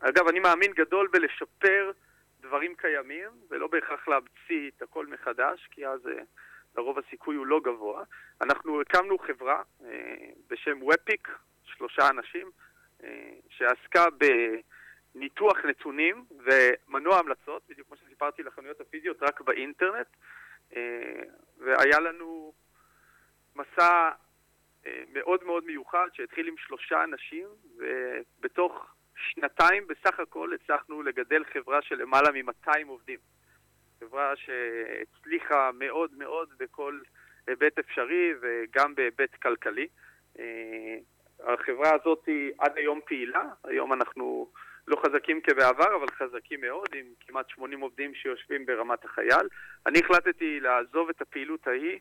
אגב, 0.00 0.28
אני 0.28 0.40
מאמין 0.40 0.72
גדול 0.72 1.08
בלשפר 1.12 1.92
דברים 2.40 2.74
קיימים, 2.74 3.30
ולא 3.50 3.66
בהכרח 3.66 4.08
להמציא 4.08 4.70
את 4.76 4.82
הכל 4.82 5.06
מחדש, 5.06 5.68
כי 5.70 5.86
אז 5.86 6.06
אה, 6.06 6.22
לרוב 6.76 6.98
הסיכוי 6.98 7.36
הוא 7.36 7.46
לא 7.46 7.60
גבוה. 7.60 8.04
אנחנו 8.40 8.80
הקמנו 8.80 9.18
חברה 9.18 9.62
אה, 9.84 9.90
בשם 10.48 10.82
ופיק, 10.82 11.28
שלושה 11.64 12.08
אנשים, 12.10 12.50
אה, 13.04 13.32
שעסקה 13.48 14.04
בניתוח 15.14 15.56
נתונים 15.64 16.24
ומנוע 16.30 17.18
המלצות, 17.18 17.62
בדיוק 17.68 17.88
כמו 17.88 17.96
שסיפרתי 17.96 18.42
לחנויות 18.42 18.80
הפיזיות, 18.80 19.22
רק 19.22 19.40
באינטרנט, 19.40 20.06
והיה 21.58 22.00
לנו 22.00 22.52
מסע 23.56 24.10
מאוד 25.12 25.44
מאוד 25.44 25.64
מיוחד 25.64 26.08
שהתחיל 26.12 26.48
עם 26.48 26.54
שלושה 26.56 27.04
אנשים, 27.04 27.48
ובתוך 27.76 28.94
שנתיים 29.18 29.86
בסך 29.86 30.20
הכל 30.20 30.50
הצלחנו 30.54 31.02
לגדל 31.02 31.44
חברה 31.52 31.82
של 31.82 31.94
למעלה 32.02 32.30
מ-200 32.32 32.88
עובדים. 32.88 33.18
חברה 34.00 34.32
שהצליחה 34.36 35.70
מאוד 35.74 36.10
מאוד 36.18 36.48
בכל 36.58 37.00
היבט 37.46 37.78
אפשרי 37.78 38.34
וגם 38.40 38.94
בהיבט 38.94 39.34
כלכלי. 39.42 39.88
אה, 40.38 40.96
החברה 41.40 41.94
הזאת 41.94 42.26
היא 42.26 42.52
עד 42.58 42.72
היום 42.76 43.00
פעילה, 43.06 43.44
היום 43.64 43.92
אנחנו 43.92 44.50
לא 44.86 44.96
חזקים 45.06 45.40
כבעבר, 45.40 45.96
אבל 45.96 46.06
חזקים 46.08 46.60
מאוד, 46.60 46.88
עם 46.94 47.06
כמעט 47.20 47.50
80 47.50 47.80
עובדים 47.80 48.14
שיושבים 48.14 48.66
ברמת 48.66 49.04
החייל. 49.04 49.48
אני 49.86 49.98
החלטתי 49.98 50.60
לעזוב 50.60 51.08
את 51.08 51.20
הפעילות 51.20 51.66
ההיא 51.66 51.98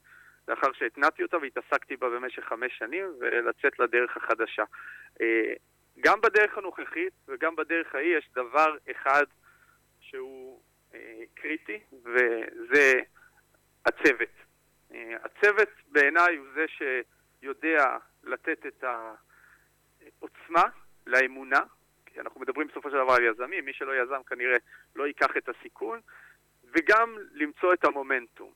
לאחר 0.48 0.74
שהתנעתי 0.74 1.24
אותה 1.24 1.38
והתעסקתי 1.38 1.96
בה 1.96 2.10
במשך 2.10 2.44
חמש 2.44 2.78
שנים 2.78 3.06
ולצאת 3.20 3.80
לדרך 3.80 4.18
החדשה. 4.18 4.64
גם 6.00 6.22
בדרך 6.22 6.58
הנוכחית 6.58 7.14
וגם 7.28 7.56
בדרך 7.56 7.96
ההיא 7.96 8.18
יש 8.18 8.30
דבר 8.36 8.78
אחד 8.92 9.24
שהוא 10.00 10.62
אה, 10.94 11.24
קריטי, 11.36 11.80
וזה 12.04 12.94
הצוות. 13.86 14.30
אה, 14.94 15.16
הצוות 15.24 15.70
בעיניי 15.88 16.36
הוא 16.36 16.48
זה 16.56 16.66
שיודע 16.68 17.98
לתת 18.24 18.66
את 18.66 18.84
העוצמה 18.84 20.64
לאמונה, 21.08 21.60
כי 22.06 22.20
אנחנו 22.20 22.42
מדברים 22.42 22.68
בסופו 22.68 22.90
של 22.90 22.96
דבר 22.96 23.14
על 23.14 23.24
יזמים, 23.24 23.66
מי 23.66 23.74
שלא 23.74 24.02
יזם 24.02 24.24
כנראה 24.24 24.58
לא 24.96 25.08
ייקח 25.08 25.38
את 25.38 25.50
הסיכון, 25.50 26.00
וגם 26.64 27.16
למצוא 27.32 27.74
את 27.74 27.86
המומנטום. 27.86 28.52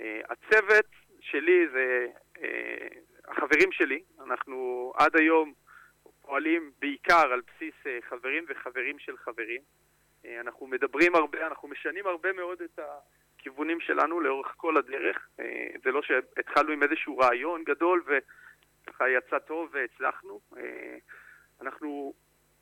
אה, 0.00 0.20
הצוות 0.28 0.86
שלי 1.20 1.68
זה 1.72 2.06
אה, 2.42 2.88
החברים 3.28 3.72
שלי, 3.72 4.02
אנחנו 4.24 4.92
עד 4.96 5.16
היום 5.16 5.54
פועלים 6.30 6.70
בעיקר 6.78 7.32
על 7.32 7.40
בסיס 7.40 7.74
אה, 7.86 7.98
חברים 8.08 8.44
וחברים 8.48 8.98
של 8.98 9.16
חברים. 9.16 9.60
אה, 10.24 10.40
אנחנו 10.40 10.66
מדברים 10.66 11.14
הרבה, 11.14 11.46
אנחנו 11.46 11.68
משנים 11.68 12.06
הרבה 12.06 12.32
מאוד 12.32 12.62
את 12.62 12.78
הכיוונים 13.38 13.80
שלנו 13.80 14.20
לאורך 14.20 14.54
כל 14.56 14.76
הדרך. 14.76 15.28
אה, 15.40 15.66
זה 15.84 15.90
לא 15.90 16.02
שהתחלנו 16.02 16.72
עם 16.72 16.82
איזשהו 16.82 17.18
רעיון 17.18 17.64
גדול 17.64 18.02
וככה 18.06 19.08
יצא 19.08 19.38
טוב 19.38 19.70
והצלחנו. 19.72 20.40
אנחנו 21.60 22.14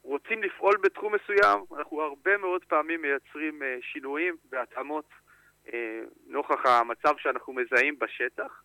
רוצים 0.02 0.42
לפעול 0.42 0.76
בתחום 0.76 1.14
מסוים, 1.14 1.60
אנחנו 1.76 2.02
הרבה 2.02 2.36
מאוד 2.36 2.64
פעמים 2.64 3.02
מייצרים 3.02 3.62
שינויים 3.80 4.36
והתאמות 4.50 5.08
נוכח 6.26 6.66
המצב 6.66 7.14
שאנחנו 7.18 7.52
מזהים 7.52 7.98
בשטח. 7.98 8.62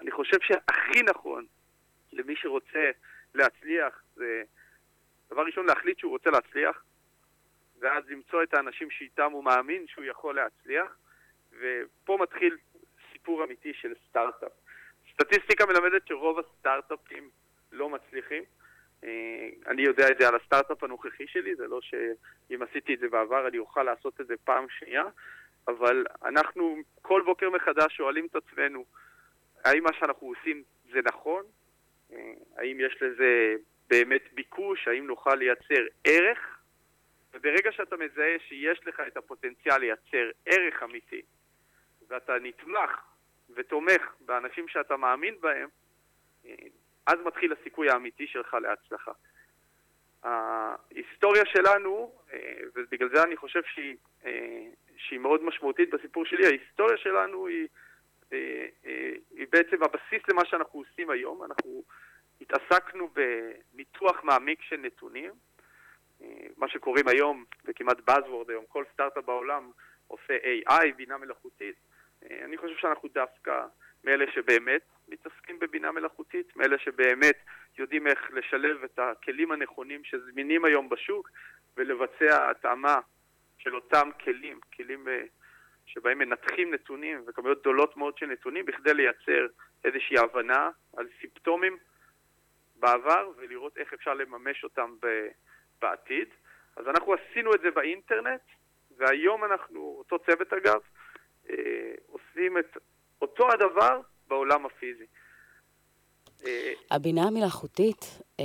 אני 0.00 0.10
חושב 0.10 0.36
שהכי 0.40 1.02
נכון 1.02 1.44
למי 2.12 2.36
שרוצה 2.36 2.90
להצליח 3.34 4.02
זה 4.16 4.42
דבר 5.30 5.42
ראשון 5.42 5.66
להחליט 5.66 5.98
שהוא 5.98 6.10
רוצה 6.10 6.30
להצליח, 6.30 6.84
ואז 7.80 8.04
למצוא 8.08 8.42
את 8.42 8.54
האנשים 8.54 8.90
שאיתם 8.90 9.32
הוא 9.32 9.44
מאמין 9.44 9.86
שהוא 9.86 10.04
יכול 10.04 10.34
להצליח, 10.34 10.96
ופה 11.60 12.18
מתחיל 12.20 12.56
סיפור 13.12 13.44
אמיתי 13.44 13.74
של 13.74 13.92
סטארט-אפ. 14.08 14.52
סטטיסטיקה 15.12 15.66
מלמדת 15.66 16.06
שרוב 16.06 16.38
הסטארט-אפים 16.38 17.30
לא 17.72 17.88
מצליחים. 17.88 18.42
אה, 19.04 19.48
אני 19.66 19.82
יודע 19.82 20.10
את 20.10 20.18
זה 20.18 20.28
על 20.28 20.34
הסטארט-אפ 20.34 20.84
הנוכחי 20.84 21.26
שלי, 21.26 21.54
זה 21.56 21.66
לא 21.66 21.80
שאם 21.80 22.62
עשיתי 22.62 22.94
את 22.94 22.98
זה 22.98 23.08
בעבר 23.08 23.48
אני 23.48 23.58
אוכל 23.58 23.82
לעשות 23.82 24.20
את 24.20 24.26
זה 24.26 24.34
פעם 24.44 24.66
שנייה, 24.68 25.04
אבל 25.68 26.04
אנחנו 26.24 26.76
כל 27.02 27.22
בוקר 27.24 27.50
מחדש 27.50 27.96
שואלים 27.96 28.26
את 28.26 28.36
עצמנו, 28.36 28.84
האם 29.64 29.82
מה 29.82 29.90
שאנחנו 29.98 30.26
עושים 30.26 30.62
זה 30.92 31.00
נכון? 31.04 31.44
אה, 32.12 32.32
האם 32.56 32.80
יש 32.80 33.02
לזה 33.02 33.54
באמת 33.88 34.22
ביקוש? 34.32 34.88
האם 34.88 35.06
נוכל 35.06 35.34
לייצר 35.34 35.82
ערך? 36.04 36.58
וברגע 37.34 37.72
שאתה 37.72 37.96
מזהה 37.96 38.36
שיש 38.48 38.86
לך 38.86 39.00
את 39.06 39.16
הפוטנציאל 39.16 39.78
לייצר 39.78 40.30
ערך 40.46 40.82
אמיתי, 40.82 41.22
ואתה 42.08 42.32
נתמך 42.42 42.90
ותומך 43.54 44.02
באנשים 44.20 44.68
שאתה 44.68 44.96
מאמין 44.96 45.34
בהם, 45.40 45.68
אז 47.06 47.18
מתחיל 47.24 47.52
הסיכוי 47.52 47.90
האמיתי 47.90 48.26
שלך 48.26 48.54
להצלחה. 48.54 49.12
ההיסטוריה 50.22 51.42
שלנו, 51.46 52.12
ובגלל 52.74 53.08
זה 53.14 53.22
אני 53.22 53.36
חושב 53.36 53.62
שהיא, 53.64 53.96
שהיא 54.96 55.18
מאוד 55.18 55.42
משמעותית 55.42 55.90
בסיפור 55.90 56.24
שלי, 56.24 56.46
ההיסטוריה 56.46 56.96
שלנו 56.96 57.46
היא, 57.46 57.68
היא 59.30 59.46
בעצם 59.52 59.82
הבסיס 59.82 60.28
למה 60.28 60.44
שאנחנו 60.44 60.78
עושים 60.78 61.10
היום. 61.10 61.44
אנחנו 61.44 61.82
התעסקנו 62.40 63.08
בניתוח 63.08 64.24
מעמיק 64.24 64.62
של 64.62 64.76
נתונים, 64.76 65.32
מה 66.56 66.68
שקוראים 66.68 67.08
היום, 67.08 67.44
זה 67.62 67.72
כמעט 67.72 67.98
Buzzword 68.10 68.48
היום, 68.48 68.64
כל 68.68 68.84
סטארט-אפ 68.92 69.24
בעולם 69.24 69.70
עושה 70.06 70.36
AI, 70.36 70.92
בינה 70.96 71.18
מלאכותית. 71.18 71.76
אני 72.30 72.56
חושב 72.56 72.76
שאנחנו 72.76 73.08
דווקא 73.08 73.64
מאלה 74.04 74.24
שבאמת 74.32 74.82
מתעסקים 75.08 75.58
בבינה 75.58 75.92
מלאכותית, 75.92 76.56
מאלה 76.56 76.78
שבאמת 76.78 77.36
יודעים 77.78 78.06
איך 78.06 78.30
לשלב 78.32 78.84
את 78.84 78.98
הכלים 78.98 79.52
הנכונים 79.52 80.04
שזמינים 80.04 80.64
היום 80.64 80.88
בשוק 80.88 81.30
ולבצע 81.76 82.50
התאמה 82.50 83.00
של 83.58 83.74
אותם 83.74 84.10
כלים, 84.24 84.60
כלים 84.76 85.08
אה, 85.08 85.22
שבהם 85.86 86.18
מנתחים 86.18 86.74
נתונים 86.74 87.24
וכמויות 87.26 87.60
גדולות 87.60 87.96
מאוד 87.96 88.18
של 88.18 88.26
נתונים 88.26 88.66
בכדי 88.66 88.94
לייצר 88.94 89.46
איזושהי 89.84 90.18
הבנה 90.18 90.70
על 90.96 91.06
סימפטומים 91.20 91.78
בעבר 92.76 93.30
ולראות 93.36 93.78
איך 93.78 93.92
אפשר 93.92 94.14
לממש 94.14 94.64
אותם 94.64 94.94
בעתיד. 95.82 96.28
אז 96.76 96.88
אנחנו 96.88 97.14
עשינו 97.14 97.54
את 97.54 97.60
זה 97.60 97.70
באינטרנט, 97.70 98.40
והיום 98.96 99.44
אנחנו, 99.44 99.94
אותו 99.98 100.18
צוות 100.18 100.52
אגב, 100.52 100.80
אה, 101.50 101.94
עושים 102.06 102.58
את 102.58 102.76
אותו 103.22 103.52
הדבר 103.52 104.00
בעולם 104.28 104.66
הפיזי. 104.66 105.06
אה, 106.46 106.72
הבינה 106.90 107.22
המלאכותית 107.22 108.22
אה, 108.40 108.44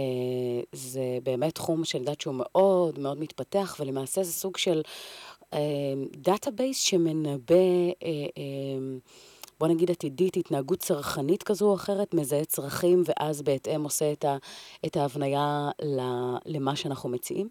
זה 0.72 1.02
באמת 1.24 1.56
תחום 1.56 1.86
שאני 1.86 2.02
יודעת 2.02 2.22
שהוא 2.22 2.36
מאוד 2.38 3.00
מאוד 3.00 3.20
מתפתח, 3.20 3.78
ולמעשה 3.80 4.24
זה 4.24 4.32
סוג 4.32 4.58
של 4.58 4.82
database 6.12 6.82
שמנבא, 6.82 7.56
בוא 9.60 9.68
נגיד 9.68 9.92
עתידית, 9.92 10.38
התנהגות 10.38 10.80
צרכנית 10.80 11.44
כזו 11.44 11.66
או 11.66 11.76
אחרת, 11.76 12.14
מזהה 12.14 12.46
צרכים, 12.46 13.02
ואז 13.06 13.42
בהתאם 13.42 13.82
עושה 13.82 14.06
את, 14.14 14.26
ה, 14.26 14.38
את 14.86 14.96
ההבניה 14.96 15.70
למה 16.46 16.76
שאנחנו 16.76 17.10
מציעים? 17.10 17.50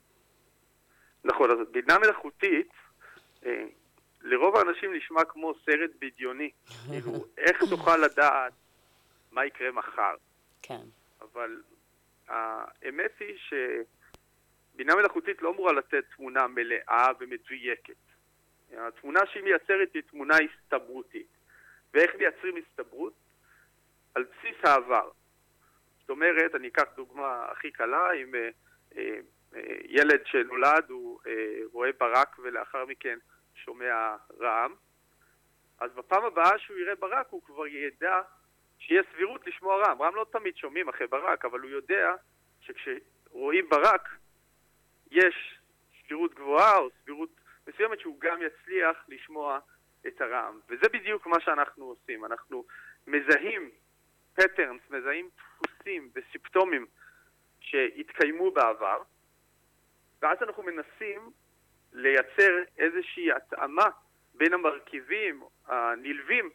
נכון, 1.24 1.50
אז 1.50 1.58
בינה 1.72 1.98
מלאכותית, 1.98 2.68
לרוב 4.22 4.56
האנשים 4.56 4.94
נשמע 4.94 5.24
כמו 5.24 5.52
סרט 5.64 5.90
בדיוני. 6.00 6.50
כאילו, 6.90 7.12
איך 7.38 7.64
תוכל 7.70 7.96
לדעת 7.96 8.52
מה 9.32 9.46
יקרה 9.46 9.72
מחר? 9.72 10.14
כן. 10.62 10.84
אבל 11.20 11.62
האמת 12.28 13.10
היא 13.20 13.36
שבינה 14.78 14.94
מלאכותית 14.94 15.42
לא 15.42 15.50
אמורה 15.50 15.72
לתת 15.72 16.04
תמונה 16.16 16.46
מלאה 16.46 17.08
ומדויקת. 17.20 17.94
התמונה 18.76 19.20
שהיא 19.26 19.42
מייצרת 19.42 19.94
היא 19.94 20.02
תמונה 20.02 20.34
הסתברותית. 20.36 21.26
ואיך 21.94 22.14
מייצרים 22.14 22.54
הסתברות? 22.56 23.12
על 24.14 24.24
בסיס 24.24 24.56
העבר. 24.64 25.10
זאת 26.00 26.10
אומרת, 26.10 26.54
אני 26.54 26.68
אקח 26.68 26.84
דוגמה 26.96 27.46
הכי 27.50 27.70
קלה, 27.70 28.12
אם 28.12 28.34
אה, 28.34 28.50
אה, 28.96 29.18
אה, 29.54 29.76
ילד 29.84 30.26
שנולד, 30.26 30.90
הוא 30.90 31.20
אה, 31.26 31.60
רואה 31.72 31.90
ברק 32.00 32.36
ולאחר 32.38 32.86
מכן 32.86 33.18
שומע 33.54 34.16
רעם, 34.40 34.74
אז 35.80 35.90
בפעם 35.94 36.24
הבאה 36.24 36.58
שהוא 36.58 36.78
יראה 36.78 36.94
ברק 36.94 37.26
הוא 37.30 37.42
כבר 37.42 37.66
ידע 37.66 38.20
שיש 38.78 39.06
סבירות 39.12 39.46
לשמוע 39.46 39.76
רעם. 39.76 40.02
רעם 40.02 40.14
לא 40.14 40.26
תמיד 40.32 40.56
שומעים 40.56 40.88
אחרי 40.88 41.06
ברק, 41.06 41.44
אבל 41.44 41.60
הוא 41.60 41.70
יודע 41.70 42.14
שכשרואים 42.60 43.68
ברק 43.68 44.08
יש 45.10 45.58
סבירות 46.02 46.34
גבוהה 46.34 46.76
או 46.76 46.88
סבירות 47.02 47.40
מסוימת 47.66 48.00
שהוא 48.00 48.20
גם 48.20 48.38
יצליח 48.42 49.04
לשמוע 49.08 49.58
את 50.06 50.20
הרעם. 50.20 50.60
וזה 50.68 50.88
בדיוק 50.92 51.26
מה 51.26 51.40
שאנחנו 51.40 51.84
עושים. 51.84 52.24
אנחנו 52.24 52.64
מזהים 53.06 53.70
פטרנס, 54.34 54.80
מזהים 54.90 55.28
דפוסים 55.36 56.10
וסיפטומים 56.14 56.86
שהתקיימו 57.60 58.50
בעבר, 58.50 59.02
ואז 60.22 60.38
אנחנו 60.42 60.62
מנסים 60.62 61.30
לייצר 61.92 62.62
איזושהי 62.78 63.32
התאמה 63.32 63.88
בין 64.34 64.54
המרכיבים 64.54 65.42
הנלווים 65.66 66.50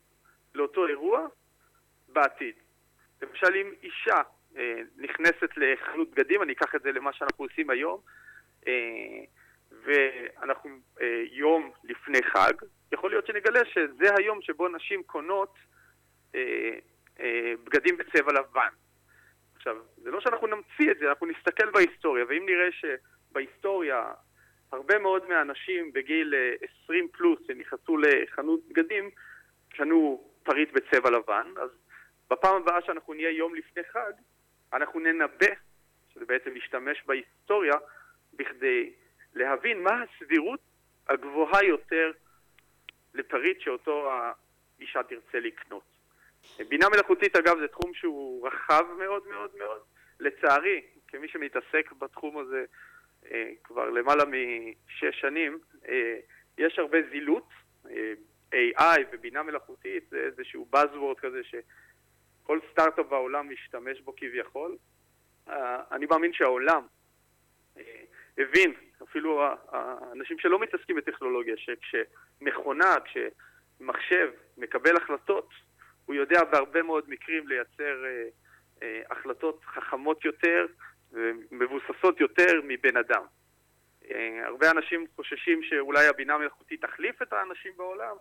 לאותו 0.55 0.87
אירוע 0.87 1.27
בעתיד. 2.07 2.55
למשל, 3.21 3.55
אם 3.55 3.71
אישה 3.83 4.21
אה, 4.57 4.81
נכנסת 4.97 5.49
לחנות 5.57 6.11
בגדים, 6.11 6.41
אני 6.43 6.53
אקח 6.53 6.75
את 6.75 6.81
זה 6.81 6.91
למה 6.91 7.13
שאנחנו 7.13 7.45
עושים 7.45 7.69
היום, 7.69 8.01
ואנחנו 9.83 10.69
אה, 11.01 11.23
יום 11.31 11.71
לפני 11.83 12.23
חג, 12.23 12.53
יכול 12.91 13.09
להיות 13.09 13.27
שנגלה 13.27 13.65
שזה 13.65 14.15
היום 14.17 14.41
שבו 14.41 14.67
נשים 14.67 15.03
קונות 15.03 15.55
אה, 16.35 16.69
אה, 17.19 17.53
בגדים 17.63 17.97
בצבע 17.97 18.31
לבן. 18.33 18.69
עכשיו, 19.55 19.77
זה 19.97 20.11
לא 20.11 20.21
שאנחנו 20.21 20.47
נמציא 20.47 20.91
את 20.91 20.97
זה, 20.99 21.09
אנחנו 21.09 21.27
נסתכל 21.27 21.69
בהיסטוריה, 21.71 22.25
ואם 22.29 22.45
נראה 22.45 22.67
שבהיסטוריה 22.71 24.11
הרבה 24.71 24.99
מאוד 24.99 25.29
מהאנשים 25.29 25.93
בגיל 25.93 26.33
20 26.83 27.03
אה, 27.03 27.09
פלוס 27.17 27.39
שנכנסו 27.47 27.97
לחנות 27.97 28.59
בגדים, 28.69 29.09
קנו 29.69 30.29
פריט 30.43 30.71
בצבע 30.71 31.09
לבן, 31.09 31.47
אז 31.61 31.69
בפעם 32.29 32.55
הבאה 32.55 32.81
שאנחנו 32.81 33.13
נהיה 33.13 33.29
יום 33.29 33.55
לפני 33.55 33.83
חג, 33.83 34.11
אנחנו 34.73 34.99
ננבא, 34.99 35.53
שזה 36.13 36.25
בעצם 36.25 36.53
להשתמש 36.53 37.03
בהיסטוריה, 37.05 37.73
בכדי 38.35 38.93
להבין 39.33 39.83
מה 39.83 40.03
הסבירות 40.03 40.59
הגבוהה 41.09 41.63
יותר 41.63 42.11
לפריט 43.13 43.59
שאותו 43.59 44.11
האישה 44.11 45.03
תרצה 45.03 45.39
לקנות. 45.39 45.83
בינה 46.69 46.89
מלאכותית, 46.89 47.35
אגב, 47.35 47.59
זה 47.59 47.67
תחום 47.67 47.93
שהוא 47.93 48.47
רחב 48.47 48.85
מאוד 48.99 49.27
מאוד 49.27 49.51
מאוד. 49.57 49.81
לצערי, 50.19 50.81
כמי 51.07 51.27
שמתעסק 51.27 51.91
בתחום 51.99 52.37
הזה 52.37 52.65
אה, 53.31 53.51
כבר 53.63 53.89
למעלה 53.89 54.23
משש 54.25 55.21
שנים, 55.21 55.59
אה, 55.87 56.17
יש 56.57 56.79
הרבה 56.79 56.97
זילות. 57.11 57.49
אה, 57.89 58.13
AI 58.53 59.01
ובינה 59.11 59.43
מלאכותית 59.43 60.03
זה 60.09 60.17
איזשהו 60.17 60.67
Buzzword 60.73 61.19
כזה 61.19 61.41
שכל 61.43 62.59
סטארט-אפ 62.71 63.05
בעולם 63.05 63.49
משתמש 63.49 64.01
בו 64.01 64.15
כביכול. 64.15 64.77
אני 65.91 66.05
מאמין 66.05 66.33
שהעולם 66.33 66.87
הבין, 68.37 68.73
אפילו 69.03 69.43
האנשים 69.67 70.39
שלא 70.39 70.59
מתעסקים 70.59 70.95
בטכנולוגיה, 70.95 71.55
שכשמכונה, 71.57 72.95
כשמחשב 73.05 74.31
מקבל 74.57 74.97
החלטות, 74.97 75.49
הוא 76.05 76.15
יודע 76.15 76.43
בהרבה 76.43 76.83
מאוד 76.83 77.09
מקרים 77.09 77.47
לייצר 77.47 78.03
החלטות 79.09 79.61
חכמות 79.65 80.25
יותר, 80.25 80.65
ומבוססות 81.11 82.19
יותר 82.19 82.61
מבן 82.63 82.97
אדם. 82.97 83.23
הרבה 84.45 84.71
אנשים 84.71 85.05
חוששים 85.15 85.63
שאולי 85.63 86.07
הבינה 86.07 86.33
המלאכותית 86.33 86.81
תחליף 86.85 87.21
את 87.21 87.33
האנשים 87.33 87.71
בעולם, 87.77 88.15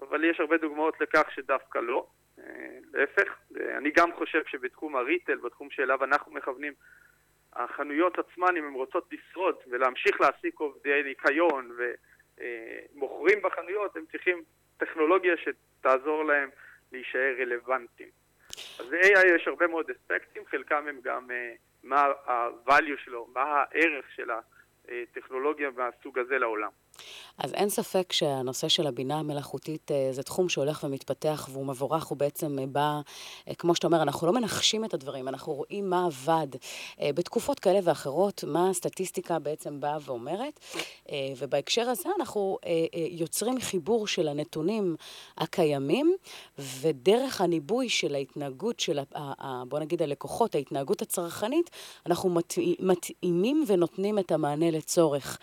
אבל 0.00 0.24
יש 0.24 0.40
הרבה 0.40 0.56
דוגמאות 0.56 1.00
לכך 1.00 1.30
שדווקא 1.34 1.78
לא. 1.78 2.06
להפך, 2.92 3.38
אני 3.76 3.90
גם 3.90 4.12
חושב 4.12 4.42
שבתחום 4.46 4.96
הריטל, 4.96 5.36
בתחום 5.36 5.70
שאליו 5.70 6.04
אנחנו 6.04 6.32
מכוונים, 6.32 6.72
החנויות 7.52 8.18
עצמן, 8.18 8.56
אם 8.56 8.64
הן 8.64 8.72
רוצות 8.72 9.08
לשרוד 9.12 9.56
ולהמשיך 9.70 10.20
להעסיק 10.20 10.60
עובדי 10.60 11.02
ניקיון 11.02 11.70
ומוכרים 11.76 13.42
בחנויות, 13.42 13.96
הם 13.96 14.04
צריכים 14.12 14.42
טכנולוגיה 14.76 15.34
שתעזור 15.36 16.24
להם 16.24 16.48
להישאר 16.92 17.34
רלוונטיים. 17.38 18.08
אז 18.78 18.92
ל-AI 18.92 19.26
יש 19.36 19.48
הרבה 19.48 19.66
מאוד 19.66 19.90
אספקטים, 19.90 20.42
חלקם 20.46 20.84
הם 20.88 21.00
גם 21.02 21.30
uh, 21.30 21.32
מה 21.82 22.00
ה-value 22.26 23.04
שלו, 23.04 23.28
מה 23.34 23.42
הערך 23.42 24.04
של 24.14 24.30
הטכנולוגיה 24.88 25.70
מהסוג 25.70 26.18
הזה 26.18 26.38
לעולם. 26.38 26.70
אז 27.38 27.54
אין 27.54 27.68
ספק 27.68 28.12
שהנושא 28.12 28.68
של 28.68 28.86
הבינה 28.86 29.18
המלאכותית 29.18 29.90
אה, 29.90 30.08
זה 30.12 30.22
תחום 30.22 30.48
שהולך 30.48 30.84
ומתפתח 30.84 31.48
והוא 31.52 31.66
מבורך, 31.66 32.06
הוא 32.06 32.18
בעצם 32.18 32.58
אה, 32.58 32.66
בא, 32.66 33.00
אה, 33.48 33.54
כמו 33.54 33.74
שאתה 33.74 33.86
אומר, 33.86 34.02
אנחנו 34.02 34.26
לא 34.26 34.32
מנחשים 34.32 34.84
את 34.84 34.94
הדברים, 34.94 35.28
אנחנו 35.28 35.52
רואים 35.52 35.90
מה 35.90 36.06
עבד. 36.06 36.46
בתקופות 37.00 37.60
כאלה 37.60 37.78
ואחרות, 37.82 38.44
מה 38.46 38.70
הסטטיסטיקה 38.70 39.38
בעצם 39.38 39.80
באה 39.80 39.96
ואומרת, 40.04 40.60
ובהקשר 41.38 41.88
הזה 41.88 42.08
אנחנו 42.18 42.58
יוצרים 43.10 43.60
חיבור 43.60 44.06
של 44.06 44.28
הנתונים 44.28 44.96
הקיימים, 45.38 46.16
ודרך 46.58 47.40
הניבוי 47.40 47.88
של 47.88 48.14
ההתנהגות 48.14 48.80
של, 48.80 48.98
בוא 49.68 49.78
נגיד, 49.78 50.02
הלקוחות, 50.02 50.54
ההתנהגות 50.54 51.02
הצרכנית, 51.02 51.70
אנחנו 52.06 52.36
מתאימים 52.80 53.64
ונותנים 53.66 54.18
את 54.18 54.32
המענה 54.32 54.70
לצורך, 54.70 55.38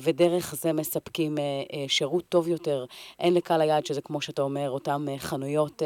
ודרך 0.00 0.54
זה 0.54 0.69
מספקים 0.72 1.38
אה, 1.38 1.42
אה, 1.42 1.84
שירות 1.88 2.24
טוב 2.28 2.48
יותר, 2.48 2.84
הן 3.18 3.34
לקהל 3.34 3.60
היעד, 3.60 3.86
שזה 3.86 4.00
כמו 4.00 4.20
שאתה 4.20 4.42
אומר, 4.42 4.70
אותן 4.70 5.08
אה, 5.08 5.18
חנויות 5.18 5.82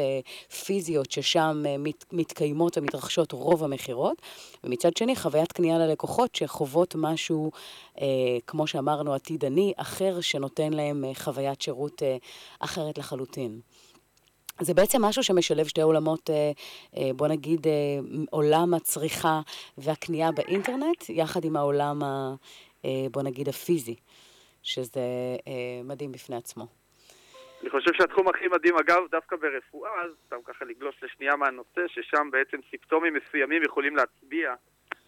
פיזיות 0.65 1.11
ששם 1.11 1.63
מת, 1.79 2.05
מתקיימות 2.11 2.77
ומתרחשות 2.77 3.31
רוב 3.31 3.63
המכירות, 3.63 4.21
ומצד 4.63 4.97
שני 4.97 5.15
חוויית 5.15 5.51
קנייה 5.51 5.77
ללקוחות 5.77 6.35
שחוות 6.35 6.95
משהו, 6.97 7.51
כמו 8.47 8.67
שאמרנו, 8.67 9.13
עתידני, 9.13 9.73
אחר, 9.77 10.21
שנותן 10.21 10.73
להם 10.73 11.03
חוויית 11.13 11.61
שירות 11.61 12.01
אחרת 12.59 12.97
לחלוטין. 12.97 13.59
זה 14.61 14.73
בעצם 14.73 15.05
משהו 15.05 15.23
שמשלב 15.23 15.67
שתי 15.67 15.81
עולמות, 15.81 16.29
בוא 17.15 17.27
נגיד, 17.27 17.67
עולם 18.29 18.73
הצריכה 18.73 19.41
והקנייה 19.77 20.31
באינטרנט, 20.31 21.09
יחד 21.09 21.45
עם 21.45 21.55
העולם, 21.55 22.03
ה, 22.03 22.35
בוא 23.11 23.21
נגיד, 23.21 23.49
הפיזי. 23.49 23.95
שזה 24.65 24.99
אה, 25.47 25.83
מדהים 25.83 26.11
בפני 26.11 26.35
עצמו. 26.35 26.67
אני 27.61 27.69
חושב 27.69 27.91
שהתחום 27.93 28.27
הכי 28.27 28.47
מדהים, 28.47 28.75
אגב, 28.77 29.01
דווקא 29.11 29.35
ברפואה, 29.35 30.01
אז 30.01 30.11
סתם 30.25 30.37
ככה 30.43 30.65
לגלוש 30.65 31.03
לשנייה 31.03 31.35
מהנושא, 31.35 31.87
ששם 31.87 32.29
בעצם 32.31 32.57
סימפטומים 32.69 33.13
מסוימים 33.13 33.63
יכולים 33.63 33.95
להצביע 33.95 34.53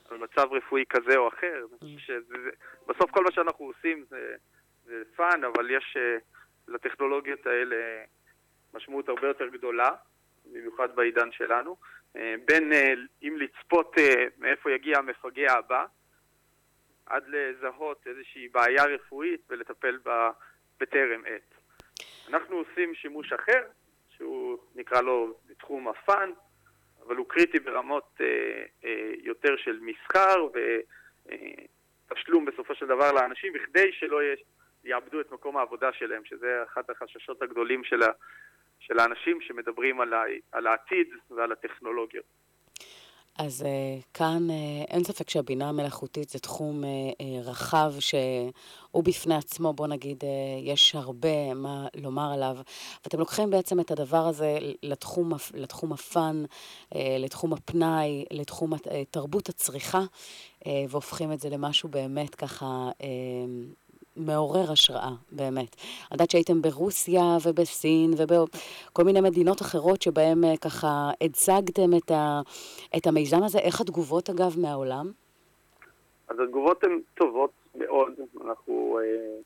על 0.10 0.18
מצב 0.18 0.54
רפואי 0.54 0.84
כזה 0.90 1.18
או 1.18 1.28
אחר. 1.28 1.66
Mm. 1.82 1.86
שזה, 1.98 2.50
בסוף 2.88 3.12
כל 3.12 3.24
מה 3.24 3.32
שאנחנו 3.32 3.66
עושים 3.66 4.06
זה, 4.10 4.36
זה 4.86 5.04
fun, 5.16 5.44
אבל 5.44 5.72
יש 5.72 5.98
uh, 5.98 6.22
לטכנולוגיות 6.68 7.48
האלה 7.48 7.76
משמעות 8.74 9.10
הרבה 9.10 9.28
יותר 9.28 9.48
גדולה, 9.48 9.90
במיוחד 10.46 10.96
בעידן 10.96 11.32
שלנו. 11.32 11.76
Uh, 12.16 12.20
בין 12.46 12.72
uh, 12.72 12.76
אם 13.24 13.38
לצפות 13.38 13.96
מאיפה 14.38 14.72
יגיע 14.72 14.98
המפגע 14.98 15.54
הבא, 15.54 15.86
עד 17.10 17.24
לזהות 17.28 18.08
איזושהי 18.08 18.48
בעיה 18.48 18.86
רפואית 18.86 19.42
ולטפל 19.50 19.98
בה 19.98 20.32
בטרם 20.80 21.22
עת. 21.26 21.54
אנחנו 22.30 22.56
עושים 22.56 22.96
שימוש 22.96 23.34
אחר, 23.34 23.64
שהוא 24.10 24.58
נקרא 24.76 25.02
לו 25.02 25.38
בתחום 25.46 25.88
הפאן, 25.88 26.32
אבל 27.06 27.16
הוא 27.16 27.26
קריטי 27.30 27.60
ברמות 27.60 28.22
אה, 28.22 28.26
אה, 28.86 29.12
יותר 29.24 29.58
של 29.58 29.80
מסחר 29.82 30.48
ותשלום 31.26 32.48
אה, 32.48 32.52
בסופו 32.52 32.76
של 32.76 32.86
דבר 32.86 33.12
לאנשים, 33.12 33.54
בכדי 33.54 33.92
שלא 33.92 34.24
יש, 34.24 34.44
יאבדו 34.84 35.22
את 35.22 35.32
מקום 35.32 35.58
העבודה 35.58 35.94
שלהם, 35.94 36.26
שזה 36.26 36.64
אחד 36.64 36.82
החששות 36.90 37.42
הגדולים 37.42 37.84
של, 37.84 38.04
ה, 38.04 38.12
של 38.80 39.00
האנשים 39.00 39.42
שמדברים 39.42 40.02
על, 40.02 40.14
ה, 40.14 40.24
על 40.52 40.68
העתיד 40.68 41.08
ועל 41.30 41.52
הטכנולוגיות. 41.52 42.26
אז 43.38 43.62
uh, 43.62 44.04
כאן 44.14 44.48
uh, 44.50 44.54
אין 44.92 45.04
ספק 45.04 45.30
שהבינה 45.30 45.70
המלאכותית 45.70 46.30
זה 46.30 46.40
תחום 46.40 46.84
uh, 46.84 46.88
רחב 47.44 47.94
שהוא 48.00 49.04
בפני 49.04 49.36
עצמו, 49.36 49.74
בוא 49.74 49.88
נגיד, 49.88 50.24
יש 50.64 50.96
הרבה 50.96 51.54
מה 51.54 51.88
לומר 51.96 52.34
עליו. 52.34 52.58
ואתם 53.04 53.20
לוקחים 53.20 53.50
בעצם 53.50 53.80
את 53.80 53.92
הדבר 53.92 54.28
הזה 54.28 54.58
לתחום, 54.84 55.32
לתחום 55.54 55.94
הפאן, 55.94 56.44
לתחום 56.96 57.54
הפנאי, 57.54 58.26
לתחום 58.32 58.74
תרבות 59.12 59.50
הצריכה, 59.50 60.02
והופכים 60.90 61.32
את 61.32 61.40
זה 61.40 61.50
למשהו 61.50 61.90
באמת 61.90 62.36
ככה... 62.36 62.90
מעורר 64.18 64.72
השראה, 64.72 65.12
באמת. 65.32 65.76
אני 65.76 66.12
יודעת 66.12 66.32
שהייתם 66.32 66.62
ברוסיה 66.62 67.24
ובסין 67.46 68.12
ובכל 68.18 69.04
מיני 69.04 69.22
מדינות 69.22 69.62
אחרות 69.62 70.02
שבהן 70.02 70.44
אה, 70.44 70.58
ככה 70.62 71.10
הצגתם 71.22 71.98
את, 71.98 72.12
ה, 72.12 72.42
את 72.98 73.08
המיזם 73.08 73.44
הזה. 73.44 73.60
איך 73.60 73.82
התגובות, 73.82 74.30
אגב, 74.30 74.60
מהעולם? 74.60 75.12
אז 76.30 76.40
התגובות 76.40 76.84
הן 76.84 77.00
טובות 77.14 77.52
מאוד. 77.76 78.14
אנחנו 78.46 79.00
אה, 79.04 79.40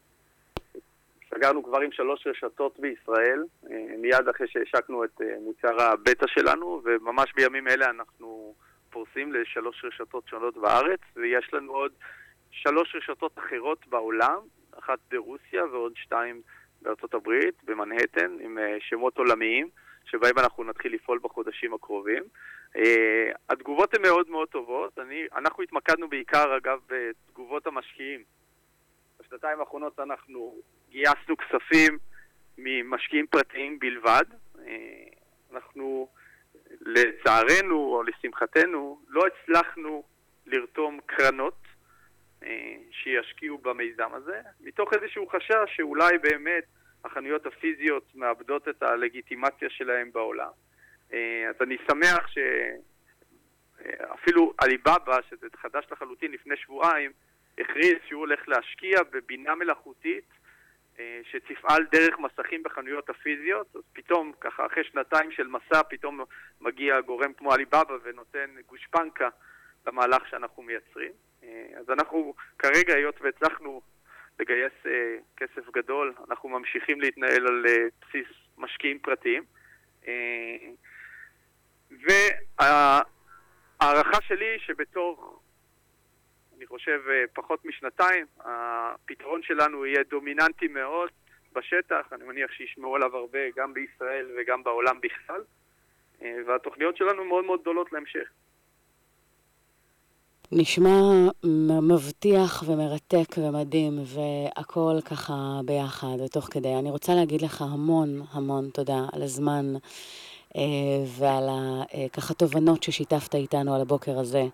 כבר 1.63 1.79
עם 1.79 1.91
שלוש 1.91 2.27
רשתות 2.27 2.79
בישראל, 2.79 3.43
אה, 3.71 3.85
מיד 3.97 4.27
אחרי 4.29 4.47
שהשקנו 4.47 5.03
את 5.03 5.21
אה, 5.21 5.35
מוצר 5.41 5.81
הבטא 5.81 6.27
שלנו, 6.27 6.81
וממש 6.83 7.33
בימים 7.35 7.67
אלה 7.67 7.89
אנחנו 7.89 8.53
פורסים 8.89 9.33
לשלוש 9.33 9.85
רשתות 9.85 10.27
שונות 10.27 10.57
בארץ, 10.57 10.99
ויש 11.15 11.53
לנו 11.53 11.73
עוד 11.73 11.91
שלוש 12.51 12.95
רשתות 12.95 13.39
אחרות 13.39 13.87
בעולם, 13.87 14.39
אחת 14.79 14.99
ברוסיה 15.11 15.65
ועוד 15.65 15.93
שתיים 15.95 16.41
בארצות 16.81 17.13
הברית, 17.13 17.63
במנהטן, 17.63 18.37
עם 18.41 18.57
אה, 18.57 18.77
שמות 18.79 19.17
עולמיים, 19.17 19.69
שבהם 20.05 20.39
אנחנו 20.39 20.63
נתחיל 20.63 20.93
לפעול 20.93 21.19
בחודשים 21.23 21.73
הקרובים. 21.73 22.23
Uh, 22.75 22.79
התגובות 23.49 23.93
הן 23.93 24.01
מאוד 24.01 24.29
מאוד 24.29 24.47
טובות. 24.47 24.99
אני, 24.99 25.25
אנחנו 25.35 25.63
התמקדנו 25.63 26.07
בעיקר, 26.07 26.57
אגב, 26.57 26.79
בתגובות 26.87 27.67
המשקיעים. 27.67 28.23
בשנתיים 29.19 29.59
האחרונות 29.59 29.99
אנחנו 29.99 30.55
גייסנו 30.89 31.37
כספים 31.37 31.97
ממשקיעים 32.57 33.27
פרטיים 33.27 33.79
בלבד. 33.79 34.23
Uh, 34.55 34.59
אנחנו, 35.53 36.07
לצערנו 36.81 37.75
או 37.75 38.03
לשמחתנו, 38.03 38.99
לא 39.07 39.23
הצלחנו 39.27 40.03
לרתום 40.45 40.99
קרנות 41.05 41.53
אה, 41.63 41.70
שישקיעו 42.91 43.57
במיזם 43.57 44.13
הזה, 44.13 44.41
מתוך 44.61 44.93
איזשהו 44.93 45.27
חשש 45.27 45.75
שאולי 45.75 46.17
באמת 46.17 46.63
החנויות 47.05 47.45
הפיזיות 47.45 48.15
מאבדות 48.15 48.67
את 48.67 48.83
הלגיטימציה 48.83 49.69
שלהם 49.69 50.11
בעולם. 50.11 50.49
אה, 51.13 51.49
אז 51.49 51.55
אני 51.61 51.77
שמח 51.91 52.27
שאפילו 53.77 54.53
עליבאבא, 54.57 55.17
שזה 55.29 55.47
חדש 55.55 55.85
לחלוטין 55.91 56.31
לפני 56.31 56.57
שבועיים, 56.57 57.11
הכריז 57.59 57.95
שהוא 58.07 58.19
הולך 58.19 58.47
להשקיע 58.47 58.99
בבינה 59.11 59.55
מלאכותית 59.55 60.25
אה, 60.99 61.21
שתפעל 61.31 61.85
דרך 61.91 62.19
מסכים 62.19 62.63
בחנויות 62.63 63.09
הפיזיות, 63.09 63.75
אז 63.75 63.81
פתאום, 63.93 64.31
ככה 64.41 64.65
אחרי 64.65 64.83
שנתיים 64.83 65.31
של 65.31 65.47
מסע, 65.47 65.83
פתאום 65.89 66.21
מגיע 66.61 67.01
גורם 67.01 67.33
כמו 67.33 67.53
עליבאבא 67.53 67.93
ונותן 68.03 68.49
גושפנקה 68.67 69.29
למהלך 69.87 70.27
שאנחנו 70.29 70.63
מייצרים. 70.63 71.11
אה, 71.43 71.65
אז 71.79 71.89
אנחנו 71.89 72.33
כרגע, 72.59 72.93
היות 72.93 73.21
והצלחנו 73.21 73.81
לגייס 74.39 74.73
אה, 74.85 75.17
כסף 75.37 75.69
גדול, 75.73 76.13
אנחנו 76.29 76.49
ממשיכים 76.49 77.01
להתנהל 77.01 77.47
על 77.47 77.65
אה, 77.67 77.85
בסיס 78.01 78.27
משקיעים 78.57 78.99
פרטיים. 78.99 79.43
וההערכה 82.59 84.21
שלי 84.21 84.59
שבתוך, 84.59 85.41
אני 86.57 86.65
חושב, 86.67 87.01
פחות 87.33 87.65
משנתיים, 87.65 88.25
הפתרון 88.39 89.43
שלנו 89.43 89.85
יהיה 89.85 90.03
דומיננטי 90.09 90.67
מאוד 90.67 91.09
בשטח, 91.53 92.07
אני 92.11 92.23
מניח 92.23 92.51
שישמעו 92.51 92.95
עליו 92.95 93.17
הרבה 93.17 93.39
גם 93.55 93.73
בישראל 93.73 94.27
וגם 94.37 94.63
בעולם 94.63 95.01
בכלל, 95.01 95.43
והתוכניות 96.21 96.97
שלנו 96.97 97.25
מאוד 97.25 97.45
מאוד 97.45 97.61
גדולות 97.61 97.91
להמשך. 97.91 98.29
נשמע 100.53 101.27
מבטיח 101.81 102.63
ומרתק 102.67 103.35
ומדהים, 103.37 104.03
והכל 104.05 104.99
ככה 105.05 105.59
ביחד 105.65 106.17
ותוך 106.25 106.47
כדי. 106.51 106.75
אני 106.75 106.91
רוצה 106.91 107.15
להגיד 107.15 107.41
לך 107.41 107.61
המון 107.61 108.21
המון 108.31 108.69
תודה 108.73 109.05
על 109.11 109.23
הזמן 109.23 109.73
אה, 110.55 110.61
ועל 111.05 111.49
אה, 111.49 112.05
ככה 112.13 112.33
תובנות 112.33 112.83
ששיתפת 112.83 113.35
איתנו 113.35 113.75
על 113.75 113.81
הבוקר 113.81 114.19
הזה. 114.19 114.47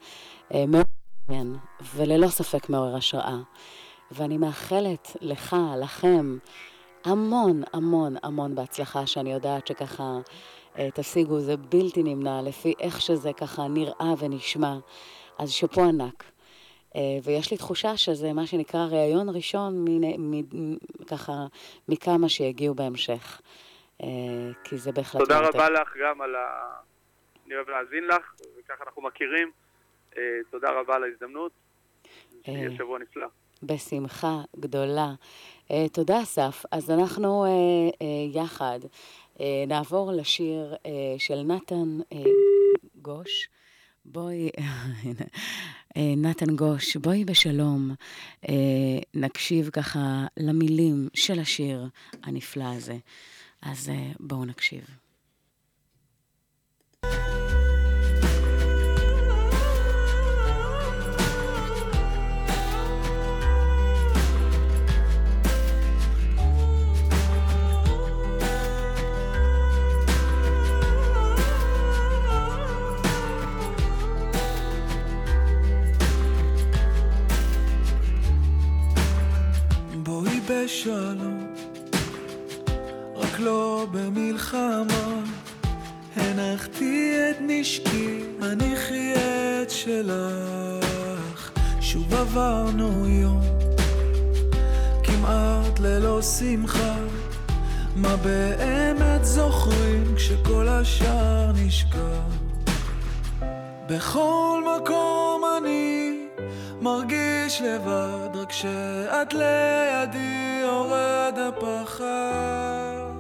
אה, 0.54 0.66
מאוד 0.68 0.86
מעניין, 1.30 1.56
וללא 1.96 2.28
ספק 2.28 2.70
מעורר 2.70 2.96
השראה. 2.96 3.38
ואני 4.12 4.38
מאחלת 4.38 5.18
לך, 5.22 5.56
לכם, 5.82 6.38
המון 7.06 7.64
המון 7.74 8.16
המון 8.24 8.56
בהצלחה, 8.56 9.06
שאני 9.06 9.34
יודעת 9.34 9.68
שככה 9.68 10.20
תשיגו, 10.94 11.40
זה 11.40 11.58
בלתי 11.58 12.04
נמנע, 12.04 12.42
לפי 12.42 12.74
איך 12.80 13.02
שזה 13.02 13.34
ככה 13.34 13.68
נראה 13.68 14.14
ונשמע. 14.20 14.78
אז 15.38 15.52
שאפו 15.52 15.84
ענק. 15.84 16.24
אה, 16.96 17.02
ויש 17.24 17.52
לי 17.52 17.58
תחושה 17.58 17.98
שזה 17.98 18.34
מה 18.34 18.48
שנקרא 18.48 18.88
ראיון 18.92 19.30
ראשון, 19.30 19.86
מ, 19.88 20.32
מ, 20.32 20.78
ככה, 21.08 21.34
מכמה 21.88 22.30
שיגיעו 22.30 22.76
בהמשך. 22.76 23.42
אה, 24.04 24.08
כי 24.64 24.78
זה 24.78 24.92
בהחלט... 24.92 25.22
תודה 25.22 25.40
רבה 25.40 25.70
לך 25.70 25.94
גם 26.02 26.22
על 26.22 26.36
ה... 26.36 26.74
אני 27.46 27.56
אוהב 27.56 27.70
להאזין 27.70 28.04
לך, 28.04 28.34
וככה 28.60 28.84
אנחנו 28.84 29.02
מכירים. 29.02 29.52
תודה 30.52 30.72
רבה 30.72 30.96
על 30.96 31.04
ההזדמנות. 31.04 31.52
שיהיה 32.46 32.70
שבוע 32.78 33.00
נפלא. 33.00 33.28
בשמחה 33.64 34.42
גדולה. 34.60 35.14
תודה, 35.94 36.22
אסף. 36.24 36.64
אז 36.72 36.92
אנחנו 36.92 37.46
יחד 38.34 38.80
נעבור 39.68 40.12
לשיר 40.12 40.76
של 41.18 41.42
נתן 41.44 42.18
גוש. 42.96 43.50
בואי, 44.12 44.50
נתן 46.18 46.56
גוש, 46.56 46.98
בואי 46.98 47.26
בשלום, 47.26 47.92
נקשיב 49.14 49.70
ככה 49.70 50.26
למילים 50.38 51.10
של 51.14 51.40
השיר 51.40 51.88
הנפלא 52.24 52.74
הזה. 52.76 52.98
אז 53.62 53.90
בואו 54.20 54.46
נקשיב. 54.46 55.07
בשלום, 80.26 81.48
רק 83.16 83.40
לא 83.40 83.88
במלחמה. 83.92 85.24
הנחתי 86.16 87.16
את 87.30 87.36
נשקי, 87.42 88.24
הניחי 88.42 89.14
את 89.16 89.70
שלך. 89.70 91.52
שוב 91.82 92.14
עברנו 92.14 93.08
יום, 93.08 93.42
כמעט 95.04 95.80
ללא 95.80 96.22
שמחה. 96.22 96.96
מה 97.96 98.16
באמת 98.16 99.26
זוכרים 99.26 100.16
כשכל 100.16 100.68
השאר 100.68 101.52
נשכח? 101.56 101.98
בכל 103.90 104.64
מקום 104.78 105.42
אני 105.58 105.97
מרגיש 106.82 107.62
לבד, 107.62 108.36
רק 108.36 108.50
כשאת 108.50 109.34
לידי 109.34 110.60
יורד 110.62 111.34
הפחד. 111.38 113.12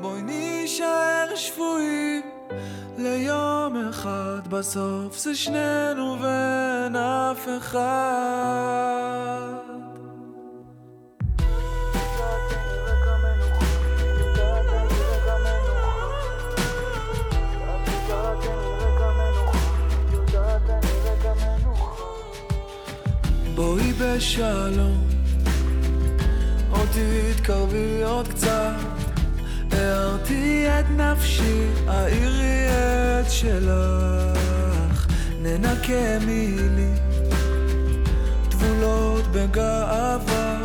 בואי 0.00 0.22
נישאר 0.22 1.36
שפויים 1.36 2.22
ליום 2.98 3.88
אחד, 3.90 4.48
בסוף 4.48 5.18
זה 5.18 5.34
שנינו 5.34 6.16
ואין 6.20 6.96
אף 6.96 7.48
אחד. 7.58 9.63
בשלום, 23.98 25.08
עוד 26.70 26.88
תתקרבי 26.92 28.02
עוד 28.02 28.28
קצת, 28.28 28.72
הערתי 29.72 30.66
את 30.68 30.84
נפשי, 30.90 31.66
העירי 31.86 32.66
את 32.68 33.30
שלך, 33.30 35.06
ננקה 35.42 36.18
מילים, 36.26 36.94
טבולות 38.48 39.24
בגאווה, 39.32 40.58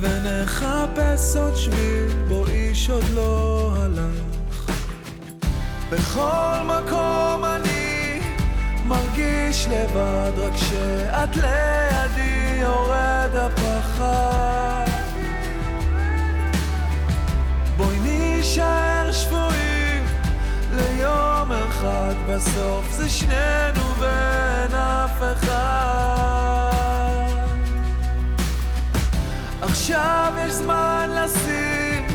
ונחפש 0.00 1.36
עוד 1.36 1.56
שביל, 1.56 2.08
בו 2.28 2.46
איש 2.46 2.90
עוד 2.90 3.04
לא 3.14 3.74
הלך. 3.76 4.70
בכל 5.90 6.56
מקום 6.66 7.44
אני 7.44 7.71
מרגיש 8.86 9.68
לבד, 9.70 10.32
רק 10.38 10.54
כשאת 10.54 11.36
לידי 11.36 12.60
יורד 12.60 13.30
הפחד. 13.34 14.86
בואי 17.76 17.98
נישאר 17.98 19.12
שבויים 19.12 20.06
ליום 20.72 21.52
אחד, 21.52 22.14
בסוף 22.28 22.92
זה 22.92 23.08
שנינו 23.08 23.94
ואין 23.98 24.74
אף 24.74 25.22
אחד. 25.32 25.92
עכשיו 29.62 30.32
יש 30.46 30.52
זמן 30.52 31.10
לשים 31.10 32.06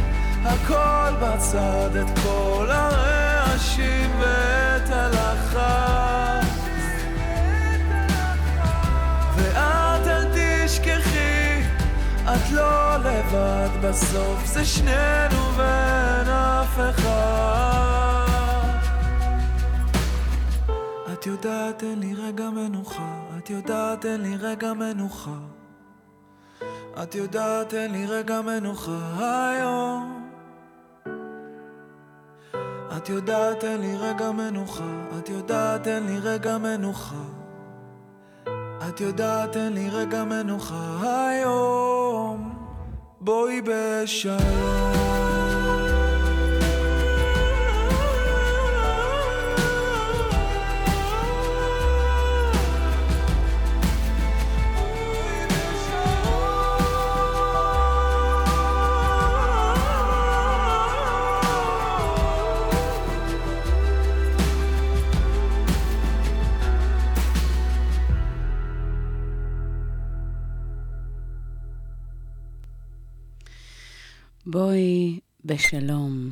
הכל 0.46 1.16
בצד, 1.22 1.96
את 2.02 2.20
כל 2.24 2.68
הרעשים 2.70 4.12
ואת 4.20 4.90
הלחץ. 4.90 6.07
את 12.38 12.52
לא 12.52 12.98
לבד, 12.98 13.70
בסוף 13.84 14.46
זה 14.46 14.66
שנינו 14.66 15.58
ואין 15.58 16.28
אף 16.28 16.80
אחד. 16.90 17.58
את 21.14 21.26
יודעת 21.26 21.84
אין 21.84 22.00
לי 22.00 22.14
רגע 22.14 22.50
מנוחה, 22.50 23.22
את 23.38 23.50
יודעת 23.50 24.06
אין 24.06 24.22
לי 24.22 24.38
רגע 24.38 24.74
מנוחה. 24.74 25.38
את 27.04 27.16
יודעת 27.16 27.74
אין 27.74 27.92
לי 27.92 28.06
רגע 28.06 28.42
מנוחה 28.42 29.50
היום. 29.50 30.30
את 32.98 33.10
יודעת 33.10 33.64
אין 33.64 33.82
לי 33.82 33.98
רגע 33.98 34.32
מנוחה, 34.32 35.08
את 35.20 35.30
יודעת 35.30 35.88
אין 35.88 36.06
לי 36.06 36.20
רגע 36.20 36.58
מנוחה. 36.58 37.37
את 38.90 39.02
יודעת 39.02 39.58
אין 39.58 39.74
לי 39.74 39.90
רגע 39.90 40.24
מנוחה 40.24 41.30
היום. 41.30 42.54
בואי 43.22 43.62
בשלום 43.62 44.87
בשלום. 75.68 76.30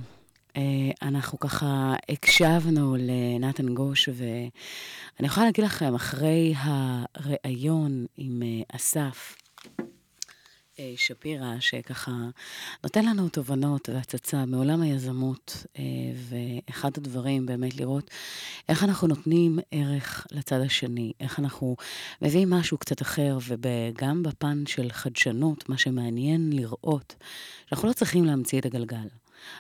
אה, 0.58 0.62
אנחנו 1.02 1.40
ככה 1.40 1.94
הקשבנו 2.10 2.96
לנתן 3.00 3.74
גוש, 3.74 4.10
ואני 4.14 5.28
יכולה 5.28 5.46
להגיד 5.46 5.66
לכם, 5.66 5.96
אחרי 5.96 6.54
הריאיון 6.58 8.06
עם 8.18 8.44
אה, 8.44 8.76
אסף, 8.76 9.36
אה, 10.80 10.94
שפירא, 10.96 11.60
שככה 11.60 12.12
נותן 12.84 13.06
לנו 13.06 13.30
תובנות 13.30 13.90
והצצה 13.90 14.46
מעולם 14.46 14.82
היזמות, 14.82 15.66
ואחד 16.16 16.92
הדברים 16.98 17.46
באמת 17.46 17.76
לראות 17.76 18.12
איך 18.70 18.84
אנחנו 18.84 19.08
נותנים 19.08 19.60
ערך 19.72 20.28
לצד 20.32 20.62
השני, 20.62 21.14
איך 21.20 21.40
אנחנו 21.40 21.76
מביאים 22.22 22.50
משהו 22.50 22.78
קצת 22.78 23.02
אחר, 23.02 23.38
וגם 23.48 24.24
בפן 24.24 24.64
של 24.66 24.92
חדשנות, 24.92 25.70
מה 25.70 25.78
שמעניין 25.78 26.54
לראות, 26.54 27.16
שאנחנו 27.70 27.88
לא 27.88 27.94
צריכים 27.94 28.26
להמציא 28.26 28.60
את 28.60 28.66
הגלגל. 28.66 29.08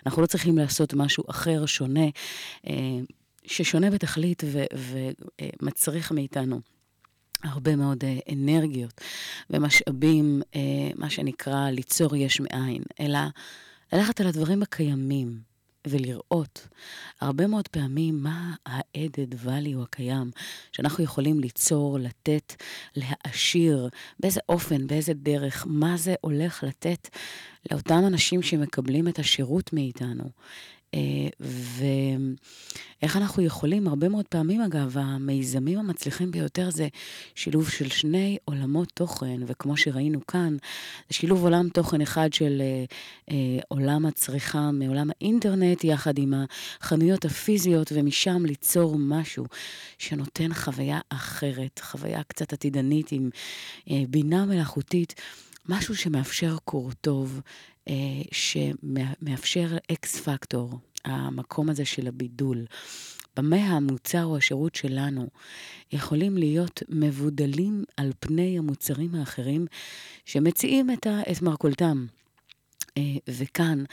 אנחנו 0.05 0.21
לא 0.21 0.27
צריכים 0.27 0.57
לעשות 0.57 0.93
משהו 0.93 1.23
אחר, 1.29 1.65
שונה, 1.65 2.05
אה, 2.67 2.73
ששונה 3.43 3.89
בתכלית 3.91 4.43
ומצריך 5.61 6.11
מאיתנו 6.11 6.61
הרבה 7.43 7.75
מאוד 7.75 8.03
אה, 8.03 8.17
אנרגיות 8.33 9.01
ומשאבים, 9.49 10.41
אה, 10.55 10.61
מה 10.95 11.09
שנקרא 11.09 11.69
ליצור 11.69 12.15
יש 12.15 12.39
מאין, 12.41 12.83
אלא 12.99 13.19
ללכת 13.93 14.21
על 14.21 14.27
הדברים 14.27 14.63
הקיימים 14.63 15.39
ולראות 15.87 16.67
הרבה 17.21 17.47
מאוד 17.47 17.67
פעמים 17.67 18.23
מה 18.23 18.55
ה-added 18.65 19.45
value 19.45 19.83
הקיים 19.83 20.31
שאנחנו 20.71 21.03
יכולים 21.03 21.39
ליצור, 21.39 21.99
לתת, 21.99 22.53
להעשיר, 22.95 23.89
באיזה 24.19 24.39
אופן, 24.49 24.87
באיזה 24.87 25.13
דרך, 25.13 25.65
מה 25.69 25.97
זה 25.97 26.15
הולך 26.21 26.63
לתת 26.63 27.09
לאותם 27.71 28.03
אנשים 28.07 28.41
שמקבלים 28.41 29.07
את 29.07 29.19
השירות 29.19 29.73
מאיתנו. 29.73 30.29
אה, 30.95 31.27
ואיך 33.01 33.17
אנחנו 33.17 33.43
יכולים, 33.43 33.87
הרבה 33.87 34.09
מאוד 34.09 34.25
פעמים 34.25 34.61
אגב, 34.61 34.97
המיזמים 34.97 35.79
המצליחים 35.79 36.31
ביותר 36.31 36.69
זה 36.69 36.87
שילוב 37.35 37.69
של 37.69 37.89
שני 37.89 38.37
עולמות 38.45 38.91
תוכן, 38.93 39.41
וכמו 39.47 39.77
שראינו 39.77 40.25
כאן, 40.25 40.57
שילוב 41.09 41.43
עולם 41.43 41.69
תוכן 41.69 42.01
אחד 42.01 42.33
של 42.33 42.61
אה, 42.61 42.85
אה, 43.31 43.59
עולם 43.67 44.05
הצריכה 44.05 44.71
מעולם 44.71 45.09
האינטרנט, 45.09 45.83
יחד 45.83 46.17
עם 46.17 46.33
החנויות 46.81 47.25
הפיזיות, 47.25 47.91
ומשם 47.95 48.45
ליצור 48.45 48.95
משהו 48.99 49.45
שנותן 49.97 50.53
חוויה 50.53 50.99
אחרת, 51.09 51.79
חוויה 51.83 52.23
קצת 52.23 52.53
עתידנית 52.53 53.11
עם 53.11 53.29
בינה 54.09 54.45
מלאכותית. 54.45 55.21
משהו 55.69 55.95
שמאפשר 55.95 56.55
קור 56.65 56.91
טוב, 57.01 57.41
אה, 57.87 57.93
שמאפשר 58.31 59.77
אקס 59.91 60.19
פקטור, 60.19 60.79
המקום 61.05 61.69
הזה 61.69 61.85
של 61.85 62.07
הבידול. 62.07 62.65
במה 63.37 63.55
המוצר 63.57 64.25
או 64.25 64.37
השירות 64.37 64.75
שלנו 64.75 65.27
יכולים 65.91 66.37
להיות 66.37 66.83
מבודלים 66.89 67.83
על 67.97 68.11
פני 68.19 68.57
המוצרים 68.57 69.15
האחרים 69.15 69.65
שמציעים 70.25 70.91
את, 70.91 71.07
ה, 71.07 71.21
את 71.31 71.41
מרכולתם. 71.41 72.05
אה, 72.97 73.03
וכאן 73.27 73.83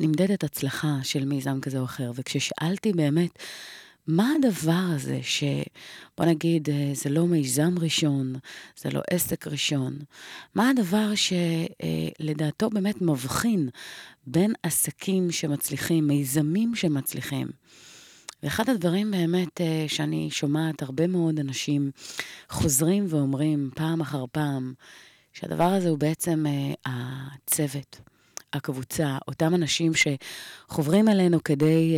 נמדדת 0.00 0.44
הצלחה 0.44 0.96
של 1.02 1.24
מיזם 1.24 1.60
כזה 1.60 1.78
או 1.78 1.84
אחר. 1.84 2.12
וכששאלתי 2.14 2.92
באמת 2.92 3.38
מה 4.06 4.32
הדבר 4.36 4.84
הזה 4.94 5.18
ש... 5.22 5.44
בוא 6.18 6.26
נגיד, 6.26 6.70
אה, 6.70 6.90
זה 6.94 7.10
לא 7.10 7.26
מיזם 7.26 7.74
ראשון, 7.78 8.34
זה 8.76 8.90
לא 8.90 9.00
עסק 9.10 9.46
ראשון. 9.46 9.98
מה 10.54 10.70
הדבר 10.70 11.12
שלדעתו 11.14 12.70
באמת 12.70 13.02
מבחין 13.02 13.68
בין 14.26 14.52
עסקים 14.62 15.30
שמצליחים, 15.30 16.06
מיזמים 16.06 16.74
שמצליחים? 16.74 17.46
ואחד 18.42 18.68
הדברים 18.68 19.10
באמת 19.10 19.60
אה, 19.60 19.84
שאני 19.88 20.30
שומעת 20.30 20.82
הרבה 20.82 21.06
מאוד 21.06 21.38
אנשים 21.38 21.90
חוזרים 22.50 23.06
ואומרים 23.08 23.70
פעם 23.74 24.00
אחר 24.00 24.24
פעם, 24.32 24.74
שהדבר 25.32 25.64
הזה 25.64 25.88
הוא 25.88 25.98
בעצם 25.98 26.44
אה, 26.46 26.72
הצוות, 26.86 28.00
הקבוצה, 28.52 29.18
אותם 29.28 29.54
אנשים 29.54 29.92
שחוברים 29.94 31.08
אלינו 31.08 31.44
כדי... 31.44 31.94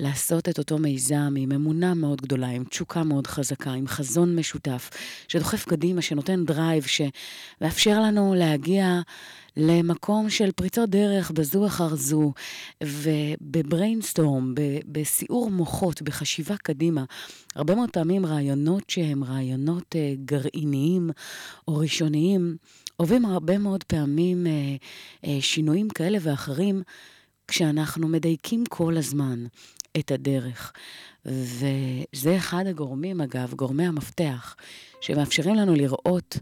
לעשות 0.00 0.48
את 0.48 0.58
אותו 0.58 0.78
מיזם 0.78 1.34
עם 1.36 1.52
אמונה 1.52 1.94
מאוד 1.94 2.20
גדולה, 2.20 2.48
עם 2.48 2.64
תשוקה 2.64 3.04
מאוד 3.04 3.26
חזקה, 3.26 3.70
עם 3.70 3.86
חזון 3.86 4.36
משותף, 4.36 4.90
שדוחף 5.28 5.64
קדימה, 5.64 6.02
שנותן 6.02 6.44
drive, 6.44 6.84
שמאפשר 6.86 8.00
לנו 8.00 8.34
להגיע 8.34 9.00
למקום 9.56 10.30
של 10.30 10.52
פריצות 10.52 10.90
דרך 10.90 11.30
בזו 11.30 11.66
אחר 11.66 11.94
זו, 11.94 12.32
וב 12.84 13.10
brainstorm, 13.10 14.54
בסיעור 14.86 15.50
מוחות, 15.50 16.02
בחשיבה 16.02 16.56
קדימה. 16.56 17.04
הרבה 17.54 17.74
מאוד 17.74 17.90
פעמים 17.90 18.26
רעיונות 18.26 18.90
שהם 18.90 19.24
רעיונות 19.24 19.94
uh, 19.94 20.20
גרעיניים 20.24 21.10
או 21.68 21.76
ראשוניים, 21.76 22.56
עוברים 22.96 23.24
הרבה 23.24 23.58
מאוד 23.58 23.84
פעמים 23.84 24.46
uh, 24.46 25.24
uh, 25.24 25.28
שינויים 25.40 25.88
כאלה 25.88 26.18
ואחרים. 26.22 26.82
כשאנחנו 27.50 28.08
מדייקים 28.08 28.64
כל 28.68 28.96
הזמן 28.96 29.44
את 29.98 30.10
הדרך. 30.10 30.72
וזה 31.26 32.36
אחד 32.36 32.66
הגורמים, 32.66 33.20
אגב, 33.20 33.54
גורמי 33.54 33.86
המפתח, 33.86 34.56
שמאפשרים 35.00 35.54
לנו 35.54 35.74
לראות 35.74 36.38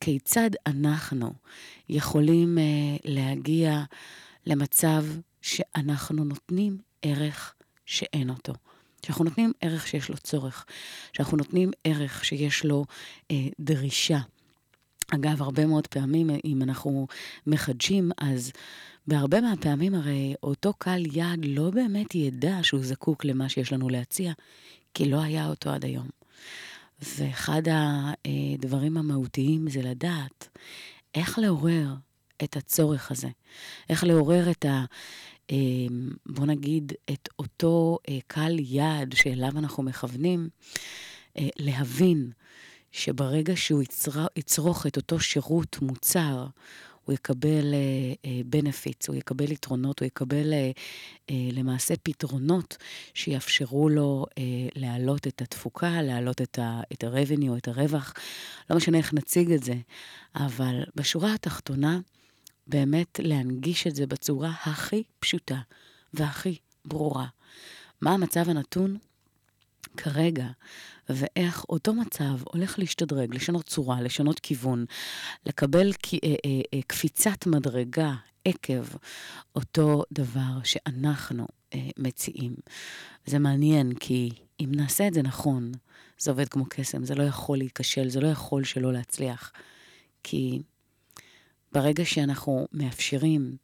כיצד 0.00 0.50
אנחנו 0.66 1.32
יכולים 1.88 2.58
uh, 2.58 3.00
להגיע 3.04 3.82
למצב 4.46 5.04
שאנחנו 5.42 6.24
נותנים 6.24 6.78
ערך 7.02 7.54
שאין 7.86 8.30
אותו. 8.30 8.52
שאנחנו 9.06 9.24
נותנים 9.24 9.52
ערך 9.60 9.86
שיש 9.86 10.08
לו 10.08 10.16
צורך, 10.16 10.66
שאנחנו 11.12 11.36
נותנים 11.36 11.70
ערך 11.84 12.24
שיש 12.24 12.64
לו 12.64 12.84
uh, 13.22 13.34
דרישה. 13.60 14.18
אגב, 15.14 15.42
הרבה 15.42 15.66
מאוד 15.66 15.86
פעמים, 15.86 16.30
אם 16.44 16.62
אנחנו 16.62 17.06
מחדשים, 17.46 18.10
אז 18.18 18.52
בהרבה 19.06 19.40
מהפעמים 19.40 19.94
הרי 19.94 20.34
אותו 20.42 20.72
קהל 20.78 21.16
יעד 21.16 21.44
לא 21.44 21.70
באמת 21.70 22.14
ידע 22.14 22.58
שהוא 22.62 22.84
זקוק 22.84 23.24
למה 23.24 23.48
שיש 23.48 23.72
לנו 23.72 23.88
להציע, 23.88 24.32
כי 24.94 25.10
לא 25.10 25.22
היה 25.22 25.48
אותו 25.48 25.70
עד 25.70 25.84
היום. 25.84 26.08
ואחד 27.02 27.62
הדברים 28.54 28.96
המהותיים 28.96 29.70
זה 29.70 29.82
לדעת 29.82 30.48
איך 31.14 31.38
לעורר 31.38 31.94
את 32.44 32.56
הצורך 32.56 33.10
הזה, 33.10 33.28
איך 33.90 34.04
לעורר 34.04 34.50
את 34.50 34.64
ה... 34.64 34.84
בוא 36.26 36.46
נגיד, 36.46 36.92
את 37.12 37.28
אותו 37.38 37.98
קהל 38.26 38.58
יעד 38.58 39.12
שאליו 39.12 39.58
אנחנו 39.58 39.82
מכוונים, 39.82 40.48
להבין 41.38 42.30
שברגע 42.92 43.56
שהוא 43.56 43.82
יצרוך 44.36 44.86
את 44.86 44.96
אותו 44.96 45.20
שירות, 45.20 45.82
מוצר, 45.82 46.46
הוא 47.04 47.14
יקבל 47.14 47.74
בנפיץ, 48.46 49.04
uh, 49.04 49.12
הוא 49.12 49.16
יקבל 49.16 49.52
יתרונות, 49.52 50.00
הוא 50.00 50.06
יקבל 50.06 50.52
uh, 50.52 50.76
uh, 50.76 51.32
למעשה 51.52 51.94
פתרונות 52.02 52.76
שיאפשרו 53.14 53.88
לו 53.88 54.26
uh, 54.30 54.34
להעלות 54.74 55.26
את 55.26 55.42
התפוקה, 55.42 56.02
להעלות 56.02 56.42
את, 56.42 56.58
ה, 56.58 56.80
את 56.92 57.04
ה-revenue, 57.04 57.56
את 57.58 57.68
הרווח. 57.68 58.14
לא 58.70 58.76
משנה 58.76 58.98
איך 58.98 59.14
נציג 59.14 59.52
את 59.52 59.62
זה, 59.62 59.74
אבל 60.34 60.84
בשורה 60.94 61.34
התחתונה, 61.34 62.00
באמת 62.66 63.20
להנגיש 63.22 63.86
את 63.86 63.96
זה 63.96 64.06
בצורה 64.06 64.52
הכי 64.64 65.02
פשוטה 65.20 65.58
והכי 66.14 66.56
ברורה. 66.84 67.26
מה 68.00 68.10
המצב 68.10 68.48
הנתון? 68.48 68.98
כרגע, 69.96 70.46
ואיך 71.14 71.64
אותו 71.68 71.94
מצב 71.94 72.42
הולך 72.44 72.78
להשתדרג, 72.78 73.34
לשנות 73.34 73.66
צורה, 73.66 74.02
לשנות 74.02 74.40
כיוון, 74.40 74.84
לקבל 75.46 75.90
אה, 75.90 76.18
אה, 76.24 76.60
אה, 76.74 76.80
קפיצת 76.86 77.46
מדרגה 77.46 78.14
עקב 78.44 78.84
אותו 79.56 80.04
דבר 80.12 80.62
שאנחנו 80.64 81.46
מציעים. 81.98 82.54
זה 83.26 83.38
מעניין, 83.38 83.94
כי 83.94 84.30
אם 84.60 84.68
נעשה 84.74 85.08
את 85.08 85.14
זה 85.14 85.22
נכון, 85.22 85.72
זה 86.18 86.30
עובד 86.30 86.48
כמו 86.48 86.64
קסם, 86.68 87.04
זה 87.04 87.14
לא 87.14 87.22
יכול 87.22 87.58
להיכשל, 87.58 88.08
זה 88.08 88.20
לא 88.20 88.28
יכול 88.28 88.64
שלא 88.64 88.92
להצליח. 88.92 89.52
כי 90.22 90.62
ברגע 91.72 92.04
שאנחנו 92.04 92.66
מאפשרים 92.72 93.56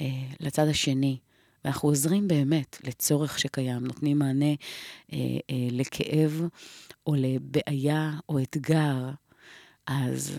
אה, 0.00 0.06
לצד 0.40 0.68
השני 0.68 1.18
ואנחנו 1.64 1.88
עוזרים 1.88 2.28
באמת 2.28 2.78
לצורך 2.84 3.38
שקיים, 3.38 3.86
נותנים 3.86 4.18
מענה 4.18 4.54
אה, 5.12 5.18
אה, 5.50 5.68
לכאב 5.70 6.42
או 7.06 7.14
לבעיה 7.14 8.12
או 8.28 8.42
אתגר, 8.42 9.10
אז 9.86 10.38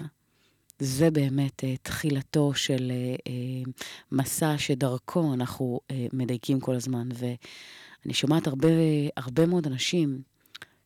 זה 0.80 1.12
באמת 1.12 1.64
אה, 1.64 1.78
תחילתו 1.82 2.54
של 2.54 2.92
אה, 2.92 3.16
אה, 3.28 3.72
מסע 4.12 4.58
שדרכו 4.58 5.34
אנחנו 5.34 5.80
אה, 5.92 6.08
מדייקים 6.14 6.60
כל 6.60 6.76
הזמן. 6.76 7.10
ואני 7.14 8.14
שומעת 8.14 8.48
הרבה, 8.48 8.70
הרבה 9.18 9.46
מאוד 9.46 9.68
אנשים 9.68 10.22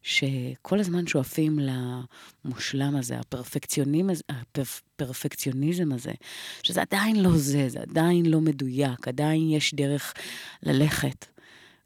שכל 0.01 0.79
הזמן 0.79 1.07
שואפים 1.07 1.59
למושלם 2.45 2.95
הזה, 2.95 3.19
הפרפקציוניזם, 3.19 4.21
הפרפקציוניזם 4.29 5.91
הזה, 5.91 6.11
שזה 6.63 6.81
עדיין 6.81 7.23
לא 7.23 7.37
זה, 7.37 7.69
זה 7.69 7.79
עדיין 7.79 8.25
לא 8.25 8.41
מדויק, 8.41 9.07
עדיין 9.07 9.49
יש 9.49 9.73
דרך 9.73 10.13
ללכת. 10.63 11.25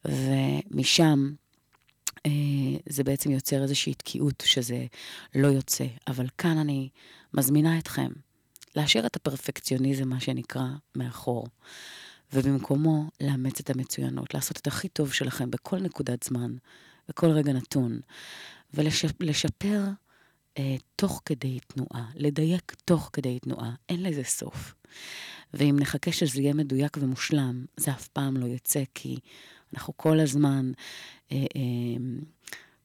ומשם 0.05 1.31
אה, 2.25 2.31
זה 2.89 3.03
בעצם 3.03 3.31
יוצר 3.31 3.63
איזושהי 3.63 3.93
תקיעות 3.93 4.43
שזה 4.45 4.85
לא 5.35 5.47
יוצא. 5.47 5.85
אבל 6.07 6.27
כאן 6.37 6.57
אני 6.57 6.89
מזמינה 7.33 7.79
אתכם 7.79 8.09
להשאיר 8.75 9.05
את 9.05 9.15
הפרפקציוניזם, 9.15 10.09
מה 10.09 10.19
שנקרא, 10.19 10.67
מאחור. 10.95 11.47
ובמקומו 12.33 13.09
לאמץ 13.21 13.59
את 13.59 13.69
המצוינות, 13.69 14.33
לעשות 14.33 14.57
את 14.57 14.67
הכי 14.67 14.87
טוב 14.87 15.13
שלכם 15.13 15.51
בכל 15.51 15.79
נקודת 15.79 16.23
זמן, 16.23 16.55
בכל 17.09 17.31
רגע 17.31 17.53
נתון, 17.53 17.99
ולשפר 18.73 19.83
אה, 20.57 20.75
תוך 20.95 21.21
כדי 21.25 21.59
תנועה, 21.67 22.05
לדייק 22.15 22.75
תוך 22.85 23.09
כדי 23.13 23.39
תנועה, 23.39 23.75
אין 23.89 24.03
לזה 24.03 24.23
סוף. 24.23 24.73
ואם 25.53 25.75
נחכה 25.79 26.11
שזה 26.11 26.41
יהיה 26.41 26.53
מדויק 26.53 26.97
ומושלם, 27.01 27.65
זה 27.77 27.91
אף 27.91 28.07
פעם 28.07 28.37
לא 28.37 28.45
יצא, 28.45 28.83
כי 28.93 29.17
אנחנו 29.73 29.97
כל 29.97 30.19
הזמן 30.19 30.71
אה, 31.31 31.37
אה, 31.37 32.21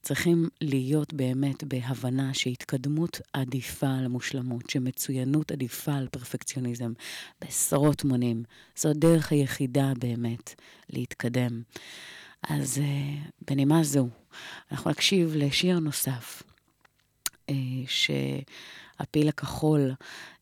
צריכים 0.03 0.49
להיות 0.61 1.13
באמת 1.15 1.65
בהבנה 1.65 2.35
שהתקדמות 2.35 3.21
עדיפה 3.33 3.91
על 3.99 4.05
המושלמות, 4.05 4.71
שמצוינות 4.71 5.53
עדיפה 5.53 5.95
על 5.95 6.09
פרפקציוניזם 6.11 6.93
בעשרות 7.41 8.05
מונים. 8.05 8.43
זו 8.77 8.89
הדרך 8.89 9.33
היחידה 9.33 9.93
באמת 9.99 10.55
להתקדם. 10.91 11.63
אה, 11.63 12.18
אז 12.43 12.79
uh, 12.79 13.31
בנימה 13.49 13.83
זו, 13.83 14.09
אנחנו 14.73 14.91
נקשיב 14.91 15.33
לשיר 15.37 15.79
נוסף, 15.79 16.43
uh, 17.51 17.53
שהפיל 17.87 19.29
הכחול 19.29 19.95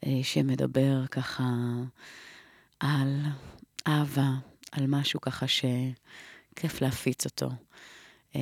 uh, 0.05 0.09
שמדבר 0.23 1.07
ככה 1.07 1.45
על 2.81 3.21
אהבה, 3.87 4.31
על 4.73 4.87
משהו 4.87 5.21
ככה 5.21 5.47
שכיף 5.49 6.81
להפיץ 6.81 7.25
אותו. 7.25 7.51
Uh, 8.33 8.37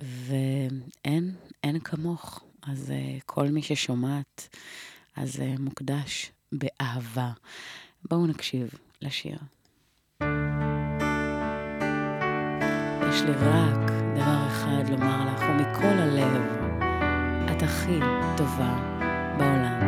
ואין, 0.00 1.34
אין 1.64 1.80
כמוך. 1.80 2.44
אז 2.62 2.90
uh, 2.90 3.22
כל 3.26 3.48
מי 3.48 3.62
ששומעת, 3.62 4.56
אז 5.16 5.36
uh, 5.36 5.60
מוקדש 5.60 6.30
באהבה. 6.52 7.32
בואו 8.04 8.26
נקשיב 8.26 8.70
לשיר. 9.02 9.38
יש 13.08 13.22
לי 13.22 13.32
רק 13.32 13.90
דבר 14.14 14.46
אחד 14.46 14.88
לומר 14.88 15.24
לך, 15.24 15.42
ומכל 15.42 15.98
הלב, 15.98 16.42
את 17.50 17.62
הכי 17.62 18.00
טובה 18.36 18.74
בעולם. 19.38 19.87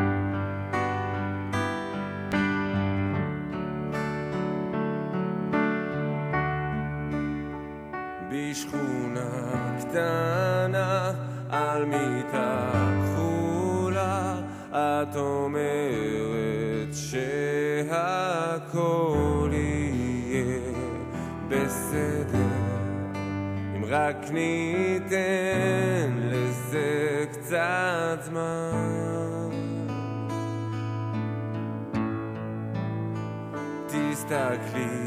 quickly. 34.68 34.99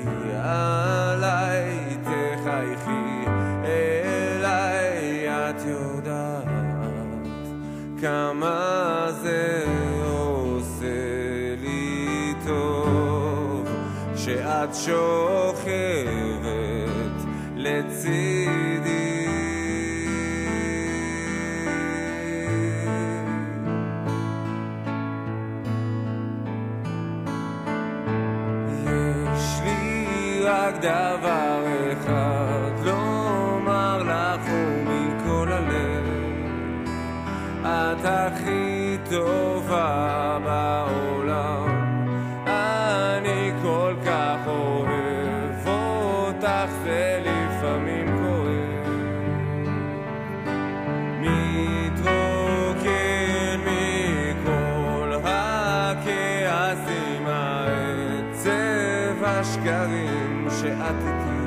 החלטתי, 60.99 61.39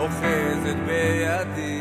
אוחזת 0.00 0.76
בידי 0.86 1.79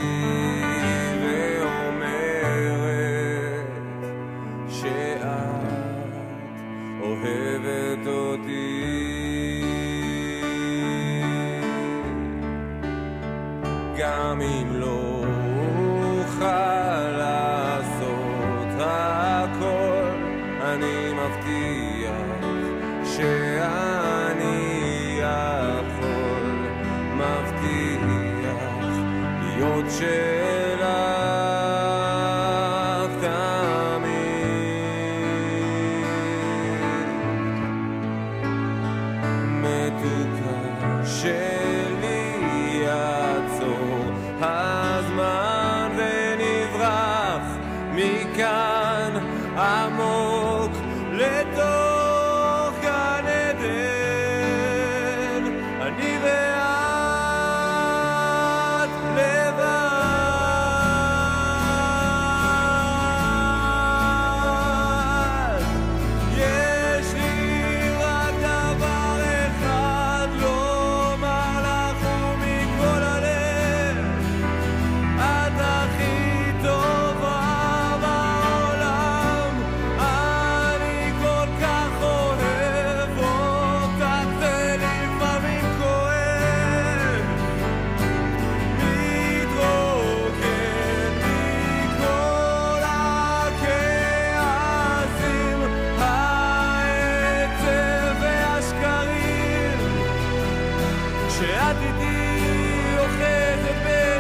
beleza, 103.20 103.74
beleza. 103.84 104.19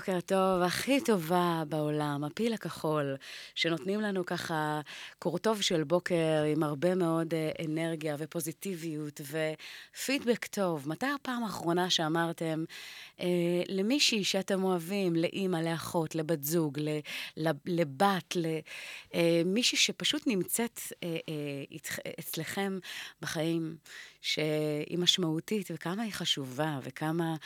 בוקר 0.00 0.20
טוב, 0.20 0.62
הכי 0.62 1.00
טובה 1.00 1.62
בעולם, 1.68 2.24
הפיל 2.24 2.52
הכחול, 2.52 3.16
שנותנים 3.54 4.00
לנו 4.00 4.26
ככה 4.26 4.80
קורטוב 5.18 5.62
של 5.62 5.84
בוקר 5.84 6.42
עם 6.52 6.62
הרבה 6.62 6.94
מאוד 6.94 7.34
אה, 7.34 7.50
אנרגיה 7.64 8.16
ופוזיטיביות 8.18 9.20
ופידבק 9.20 10.46
טוב. 10.46 10.88
מתי 10.88 11.06
הפעם 11.06 11.44
האחרונה 11.44 11.90
שאמרתם 11.90 12.64
אה, 13.20 13.26
למישהי 13.68 14.24
שאתם 14.24 14.64
אוהבים, 14.64 15.16
לאימא, 15.16 15.56
לאחות, 15.56 16.14
לבת 16.14 16.44
זוג, 16.44 16.78
לבת, 17.66 18.36
למישהי 18.36 19.76
אה, 19.76 19.82
שפשוט 19.82 20.22
נמצאת 20.26 20.80
אה, 21.04 21.16
אה, 21.28 22.12
אצלכם 22.20 22.78
בחיים, 23.22 23.76
שהיא 24.20 24.98
משמעותית 24.98 25.70
וכמה 25.74 26.02
היא 26.02 26.12
חשובה 26.12 26.78
וכמה... 26.82 27.36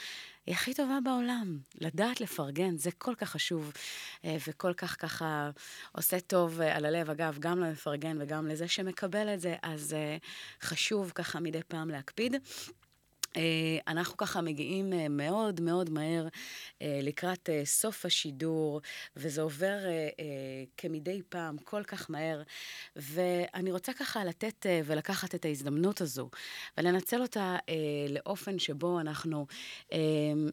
היא 0.45 0.55
הכי 0.55 0.73
טובה 0.73 0.97
בעולם. 1.03 1.57
לדעת 1.81 2.21
לפרגן, 2.21 2.77
זה 2.77 2.91
כל 2.91 3.15
כך 3.15 3.29
חשוב, 3.29 3.71
אה, 4.25 4.37
וכל 4.47 4.73
כך 4.73 4.95
ככה 5.01 5.49
עושה 5.91 6.19
טוב 6.19 6.61
אה, 6.61 6.75
על 6.75 6.85
הלב. 6.85 7.09
אגב, 7.09 7.37
גם 7.39 7.59
למפרגן 7.59 8.17
וגם 8.21 8.47
לזה 8.47 8.67
שמקבל 8.67 9.33
את 9.33 9.39
זה, 9.39 9.55
אז 9.61 9.93
אה, 9.93 10.17
חשוב 10.61 11.11
ככה 11.15 11.39
מדי 11.39 11.61
פעם 11.67 11.89
להקפיד. 11.89 12.35
אה, 13.37 13.77
אנחנו 13.87 14.17
ככה 14.17 14.41
מגיעים 14.41 14.93
אה, 14.93 15.09
מאוד 15.09 15.61
מאוד 15.61 15.89
מהר 15.89 16.27
אה, 16.81 16.99
לקראת 17.03 17.49
סוף 17.63 18.05
השידור, 18.05 18.81
וזה 19.15 19.41
עובר 19.41 19.77
כמדי 20.77 21.21
פעם 21.29 21.57
כל 21.57 21.83
כך 21.83 22.09
מהר, 22.09 22.41
ואני 22.95 23.71
רוצה 23.71 23.93
ככה 23.93 24.25
לתת 24.25 24.65
ולקחת 24.85 25.35
את 25.35 25.45
ההזדמנות 25.45 26.01
הזו, 26.01 26.29
ולנצל 26.77 27.21
אותה 27.21 27.55
לאופן 28.09 28.59
שבו 28.59 28.99
אנחנו 28.99 29.47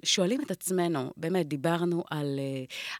שואלים 0.04 0.40
את 0.42 0.50
עצמנו, 0.50 1.12
באמת, 1.16 1.48
דיברנו 1.48 2.04
על, 2.10 2.40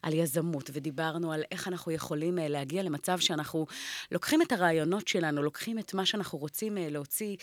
על 0.01 0.13
יזמות, 0.13 0.69
ודיברנו 0.73 1.33
על 1.33 1.43
איך 1.51 1.67
אנחנו 1.67 1.91
יכולים 1.91 2.39
להגיע 2.41 2.83
למצב 2.83 3.19
שאנחנו 3.19 3.65
לוקחים 4.11 4.41
את 4.41 4.51
הרעיונות 4.51 5.07
שלנו, 5.07 5.43
לוקחים 5.43 5.79
את 5.79 5.93
מה 5.93 6.05
שאנחנו 6.05 6.39
רוצים 6.39 6.77
להוציא 6.79 7.37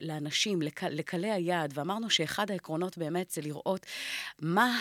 לאנשים, 0.00 0.62
לקהלי 1.06 1.30
היעד, 1.30 1.72
ואמרנו 1.74 2.10
שאחד 2.10 2.50
העקרונות 2.50 2.98
באמת 2.98 3.30
זה 3.30 3.42
לראות 3.42 3.86
מה 4.42 4.80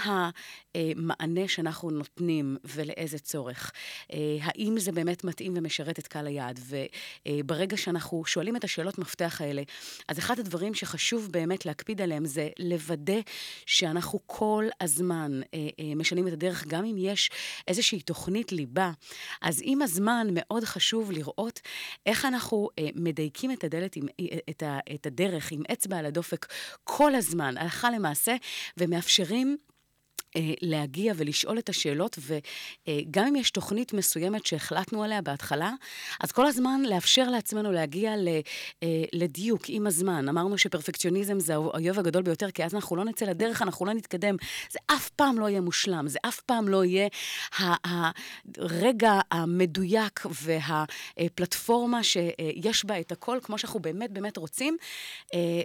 המענה 0.76 1.47
שאנחנו 1.47 1.91
נותנים 1.91 2.57
ולאיזה 2.63 3.19
צורך. 3.19 3.71
אה, 4.13 4.17
האם 4.41 4.80
זה 4.80 4.91
באמת 4.91 5.23
מתאים 5.23 5.53
ומשרת 5.55 5.99
את 5.99 6.07
קהל 6.07 6.28
היעד? 6.28 6.59
וברגע 7.26 7.78
שאנחנו 7.78 8.26
שואלים 8.26 8.55
את 8.55 8.63
השאלות 8.63 8.97
מפתח 8.97 9.41
האלה, 9.41 9.61
אז 10.07 10.19
אחד 10.19 10.39
הדברים 10.39 10.73
שחשוב 10.73 11.32
באמת 11.32 11.65
להקפיד 11.65 12.01
עליהם 12.01 12.26
זה 12.26 12.49
לוודא 12.59 13.19
שאנחנו 13.65 14.19
כל 14.26 14.65
הזמן 14.82 15.41
אה, 15.53 15.59
אה, 15.80 15.95
משנים 15.95 16.28
את 16.28 16.34
הדרך, 16.34 16.67
גם 16.67 16.86
אם 16.86 16.95
יש 16.97 17.30
איזושהי 17.67 18.01
תוכנית 18.01 18.51
ליבה, 18.51 18.91
אז 19.41 19.61
עם 19.63 19.82
הזמן 19.82 20.28
מאוד 20.32 20.63
חשוב 20.63 21.11
לראות 21.11 21.61
איך 22.05 22.26
אנחנו 22.26 22.69
מדייקים 22.95 23.51
את 23.51 23.63
הדלת, 23.63 23.97
את, 24.49 24.63
את 24.93 25.05
הדרך 25.05 25.51
עם 25.51 25.63
אצבע 25.73 25.97
על 25.97 26.05
הדופק 26.16 26.45
כל 26.84 27.16
הזמן, 27.16 27.57
הלכה 27.57 27.91
למעשה, 27.91 28.36
ומאפשרים 28.78 29.57
להגיע 30.62 31.14
ולשאול 31.18 31.60
את 31.60 31.70
השאלות, 31.70 32.20
וגם 32.20 33.28
אם 33.28 33.36
יש 33.36 33.52
תוכנית 33.52 33.94
מסוימת 33.94 34.46
שהחלטנו 34.46 35.04
עליה 35.04 35.22
בהתחלה, 35.22 35.72
אז 36.20 36.32
כל 36.32 36.48
הזמן 36.48 36.82
לאפשר 36.86 37.30
לעצמנו 37.30 37.72
להגיע 37.72 38.14
אה, 38.14 39.04
לדיוק 39.14 39.62
עם 39.68 39.88
הזמן. 39.88 40.30
אמרנו 40.30 40.58
שפרפקציוניזם 40.58 41.40
זה 41.40 41.54
האויב 41.54 42.00
הגדול 42.00 42.24
ביותר, 42.24 42.52
כי 42.52 42.64
אז 42.64 42.76
אנחנו 42.76 42.96
לא 42.96 43.06
נצא 43.06 43.26
לדרך, 43.26 43.62
אנחנו 43.62 43.86
לא 43.86 43.94
נתקדם. 43.94 44.36
זה 44.70 44.80
אף 44.88 45.10
פעם 45.10 45.40
לא 45.40 45.50
יהיה 45.50 45.62
מושלם, 45.62 46.08
זה 46.08 46.20
אף 46.28 46.40
פעם 46.42 46.68
לא 46.68 46.86
יהיה 46.86 47.08
הרגע 48.58 49.20
המדויק 49.32 50.26
והפלטפורמה 50.46 52.04
שיש 52.04 52.86
בה 52.86 53.00
את 53.00 53.12
הכל, 53.12 53.40
כמו 53.44 53.58
שאנחנו 53.58 53.80
באמת 53.80 54.12
באמת 54.12 54.38
רוצים, 54.38 54.78
אה, 55.34 55.62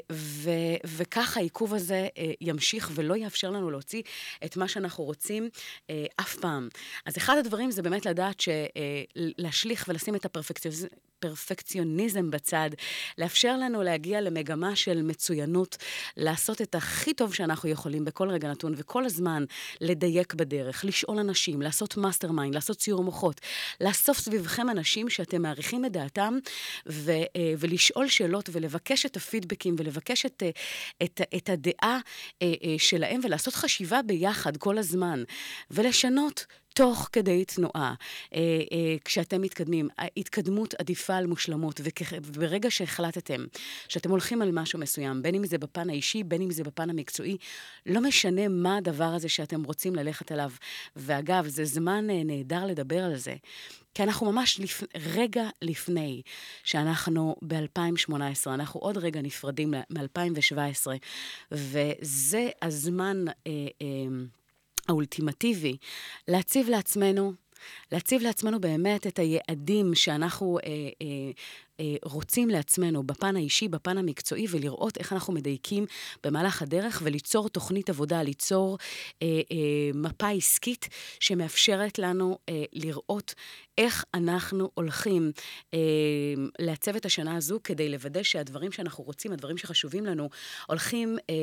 וכך 0.85 1.37
העיכוב 1.37 1.75
הזה 1.75 2.09
ימשיך 2.41 2.91
ולא 2.95 3.15
יאפשר 3.15 3.51
לנו 3.51 3.71
להוציא 3.71 4.03
את 4.45 4.57
מה 4.61 4.69
שאנחנו 4.69 5.05
רוצים 5.05 5.49
אה, 5.91 6.05
אף 6.21 6.37
פעם. 6.37 6.69
אז 7.07 7.17
אחד 7.17 7.37
הדברים 7.37 7.71
זה 7.71 7.83
באמת 7.83 8.07
לדעת 8.07 8.41
אה, 8.49 9.03
ולשים 9.89 10.15
את 10.15 10.25
הפרפקציוניזם. 10.25 10.89
פרפקציוניזם 11.21 12.31
בצד, 12.31 12.71
לאפשר 13.19 13.57
לנו 13.57 13.83
להגיע 13.83 14.21
למגמה 14.21 14.77
של 14.77 15.03
מצוינות, 15.03 15.77
לעשות 16.17 16.63
את 16.63 16.75
הכי 16.75 17.15
טוב 17.15 17.35
שאנחנו 17.35 17.69
יכולים 17.69 18.05
בכל 18.05 18.31
רגע 18.31 18.49
נתון, 18.49 18.75
וכל 18.77 19.05
הזמן 19.05 19.45
לדייק 19.81 20.35
בדרך, 20.35 20.85
לשאול 20.85 21.19
אנשים, 21.19 21.63
לעשות 21.63 21.97
mastermind, 21.97 22.55
לעשות 22.55 22.77
סיעור 22.77 23.05
מוחות, 23.05 23.41
לאסוף 23.81 24.19
סביבכם 24.19 24.71
אנשים 24.71 25.11
שאתם 25.11 25.43
מעריכים 25.43 25.85
את 25.85 25.93
דעתם, 25.93 26.39
ו, 26.87 27.11
אה, 27.11 27.55
ולשאול 27.59 28.09
שאלות 28.09 28.51
ולבקש 28.53 29.07
את 29.07 29.17
הפידבקים 29.17 29.75
ולבקש 29.79 30.27
את, 30.27 30.43
אה, 30.43 30.51
את, 31.05 31.21
את 31.37 31.49
הדעה 31.49 31.99
אה, 32.43 32.49
שלהם 32.79 33.21
ולעשות 33.25 33.55
חשיבה 33.55 34.03
ביחד 34.03 34.57
כל 34.57 34.79
הזמן, 34.79 35.23
ולשנות 35.71 36.47
תוך 36.81 37.09
כדי 37.13 37.45
תנועה, 37.45 37.95
אה, 38.35 38.41
אה, 38.73 38.97
כשאתם 39.05 39.43
מתקדמים. 39.43 39.89
התקדמות 40.17 40.75
עדיפה 40.75 41.17
על 41.17 41.27
מושלמות, 41.27 41.81
וברגע 42.23 42.71
שהחלטתם 42.71 43.45
שאתם 43.89 44.11
הולכים 44.11 44.43
על 44.43 44.51
משהו 44.53 44.79
מסוים, 44.79 45.23
בין 45.23 45.35
אם 45.35 45.47
זה 45.47 45.59
בפן 45.59 45.91
האישי, 45.91 46.23
בין 46.23 46.43
אם 46.43 46.51
זה 46.51 46.65
בפן 46.65 46.91
המקצועי, 46.91 47.37
לא 47.87 48.01
משנה 48.01 48.49
מה 48.49 48.77
הדבר 48.77 49.05
הזה 49.05 49.29
שאתם 49.29 49.63
רוצים 49.65 49.95
ללכת 49.95 50.33
עליו. 50.33 50.51
ואגב, 50.97 51.47
זה 51.49 51.65
זמן 51.65 52.11
אה, 52.11 52.23
נהדר 52.25 52.67
לדבר 52.67 53.05
על 53.05 53.17
זה. 53.17 53.35
כי 53.95 54.03
אנחנו 54.03 54.33
ממש 54.33 54.61
לפ... 54.61 54.83
רגע 55.15 55.49
לפני 55.63 56.23
שאנחנו 56.65 57.37
ב-2018, 57.43 58.15
אנחנו 58.47 58.81
עוד 58.81 58.97
רגע 58.97 59.23
נפרדים 59.23 59.71
מ-2017, 59.71 60.87
וזה 61.53 62.49
הזמן 62.63 63.25
אה, 63.29 63.53
אה, 63.83 63.87
האולטימטיבי, 64.91 65.77
להציב 66.29 66.69
לעצמנו, 66.69 67.33
להציב 67.93 68.23
לעצמנו 68.23 68.61
באמת 68.61 69.07
את 69.07 69.19
היעדים 69.19 69.95
שאנחנו 69.95 70.59
אה, 70.59 70.71
אה, 71.03 71.31
רוצים 72.05 72.49
לעצמנו 72.49 73.03
בפן 73.03 73.37
האישי, 73.37 73.69
בפן 73.69 73.99
המקצועי, 73.99 74.47
ולראות 74.51 74.99
איך 74.99 75.13
אנחנו 75.13 75.33
מדייקים 75.33 75.87
במהלך 76.25 76.63
הדרך, 76.63 77.03
וליצור 77.05 77.49
תוכנית 77.49 77.91
עבודה, 77.91 78.23
ליצור 78.23 78.79
אה, 79.23 79.27
אה, 79.27 79.57
מפה 79.95 80.29
עסקית 80.29 80.89
שמאפשרת 81.21 81.99
לנו 81.99 82.39
אה, 82.49 82.65
לראות 82.73 83.35
איך 83.79 84.05
אנחנו 84.15 84.71
הולכים 84.75 85.33
אה, 85.75 85.79
לעצב 86.59 86.97
את 86.97 87.07
השנה 87.07 87.37
הזו 87.37 87.61
כדי 87.65 87.89
לוודא 87.89 88.23
שהדברים 88.23 88.73
שאנחנו 88.73 89.05
רוצים, 89.05 89.33
הדברים 89.33 89.59
שחשובים 89.59 90.07
לנו, 90.07 90.31
הולכים 90.67 91.19
אה, 91.31 91.35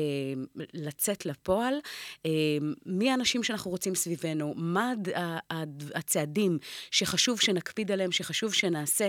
לצאת 0.74 1.26
לפועל. 1.26 1.74
אה, 2.26 2.30
מי 2.86 3.10
האנשים 3.10 3.42
שאנחנו 3.42 3.70
רוצים 3.70 3.94
סביבנו, 3.94 4.54
מה 4.56 4.92
הצעדים 5.94 6.58
שחשוב 6.90 7.40
שנקפיד 7.40 7.90
עליהם, 7.90 8.12
שחשוב 8.12 8.54
שנעשה 8.54 9.08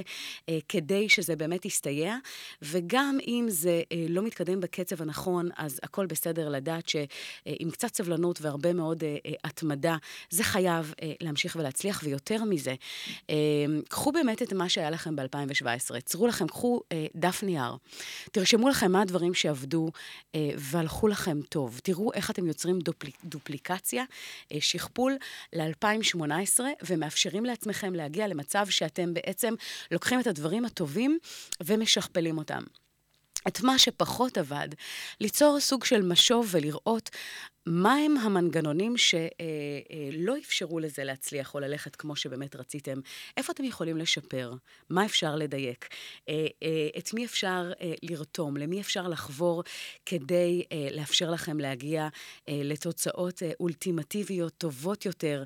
אה, 0.49 0.57
כדי 0.69 1.09
שזה 1.21 1.35
באמת 1.35 1.65
יסתייע, 1.65 2.15
וגם 2.61 3.17
אם 3.27 3.45
זה 3.49 3.81
אה, 3.91 4.05
לא 4.09 4.21
מתקדם 4.21 4.59
בקצב 4.59 5.01
הנכון, 5.01 5.49
אז 5.57 5.79
הכל 5.83 6.05
בסדר 6.05 6.49
לדעת 6.49 6.89
שעם 6.89 7.71
קצת 7.71 7.95
סבלנות 7.95 8.41
והרבה 8.41 8.73
מאוד 8.73 9.03
אה, 9.03 9.17
אה, 9.25 9.31
התמדה, 9.43 9.97
זה 10.29 10.43
חייב 10.43 10.93
אה, 11.01 11.11
להמשיך 11.21 11.55
ולהצליח, 11.59 12.01
ויותר 12.03 12.43
מזה, 12.43 12.75
אה, 13.29 13.35
קחו 13.87 14.11
באמת 14.11 14.41
את 14.41 14.53
מה 14.53 14.69
שהיה 14.69 14.89
לכם 14.89 15.15
ב-2017, 15.15 15.99
צרו 16.05 16.27
לכם, 16.27 16.47
קחו 16.47 16.81
אה, 16.91 17.05
דף 17.15 17.43
נייר, 17.43 17.75
תרשמו 18.31 18.69
לכם 18.69 18.91
מה 18.91 19.01
הדברים 19.01 19.33
שעבדו 19.33 19.91
אה, 20.35 20.49
והלכו 20.57 21.07
לכם 21.07 21.41
טוב. 21.49 21.79
תראו 21.83 22.13
איך 22.13 22.31
אתם 22.31 22.47
יוצרים 22.47 22.79
דופל, 22.79 23.07
דופליקציה, 23.23 24.03
אה, 24.51 24.57
שכפול 24.61 25.17
ל-2018, 25.53 26.59
ומאפשרים 26.89 27.45
לעצמכם 27.45 27.93
להגיע 27.93 28.27
למצב 28.27 28.65
שאתם 28.69 29.13
בעצם 29.13 29.53
לוקחים 29.91 30.19
את 30.19 30.27
הדברים 30.27 30.65
הטובים 30.65 31.08
ומשכפלים 31.63 32.37
אותם. 32.37 32.63
את 33.47 33.61
מה 33.61 33.79
שפחות 33.79 34.37
עבד, 34.37 34.69
ליצור 35.21 35.59
סוג 35.59 35.85
של 35.85 36.01
משוב 36.01 36.47
ולראות 36.51 37.09
מהם 37.71 38.17
המנגנונים 38.17 38.97
שלא 38.97 40.37
אפשרו 40.37 40.79
לזה 40.79 41.03
להצליח 41.03 41.55
או 41.55 41.59
ללכת 41.59 41.95
כמו 41.95 42.15
שבאמת 42.15 42.55
רציתם? 42.55 42.99
איפה 43.37 43.53
אתם 43.53 43.63
יכולים 43.63 43.97
לשפר? 43.97 44.53
מה 44.89 45.05
אפשר 45.05 45.35
לדייק? 45.35 45.87
אה, 46.29 46.47
אה, 46.63 46.87
את 46.97 47.13
מי 47.13 47.25
אפשר 47.25 47.71
אה, 47.81 47.93
לרתום? 48.03 48.57
למי 48.57 48.81
אפשר 48.81 49.07
לחבור 49.07 49.63
כדי 50.05 50.63
לאפשר 50.91 51.31
לכם 51.31 51.59
להגיע 51.59 52.07
לתוצאות 52.47 53.43
אולטימטיביות 53.59 54.53
טובות 54.57 55.05
יותר? 55.05 55.43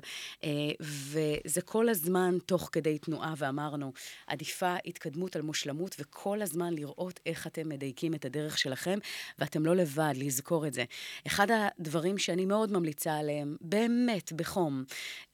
וזה 0.80 1.60
כל 1.64 1.88
הזמן 1.88 2.38
תוך 2.46 2.68
כדי 2.72 2.98
תנועה, 2.98 3.34
ואמרנו, 3.36 3.92
עדיפה 4.26 4.74
התקדמות 4.86 5.36
על 5.36 5.42
מושלמות, 5.42 5.96
וכל 5.98 6.42
הזמן 6.42 6.74
לראות 6.74 7.20
איך 7.26 7.46
אתם 7.46 7.68
מדייקים 7.68 7.83
את 8.14 8.24
הדרך 8.24 8.58
שלכם, 8.58 8.98
ואתם 9.38 9.66
לא 9.66 9.76
לבד, 9.76 10.14
לזכור 10.16 10.66
את 10.66 10.74
זה. 10.74 10.84
אחד 11.26 11.46
הדברים 11.50 12.04
דברים 12.04 12.18
שאני 12.18 12.46
מאוד 12.46 12.72
ממליצה 12.72 13.16
עליהם, 13.16 13.56
באמת, 13.60 14.32
בחום. 14.32 14.84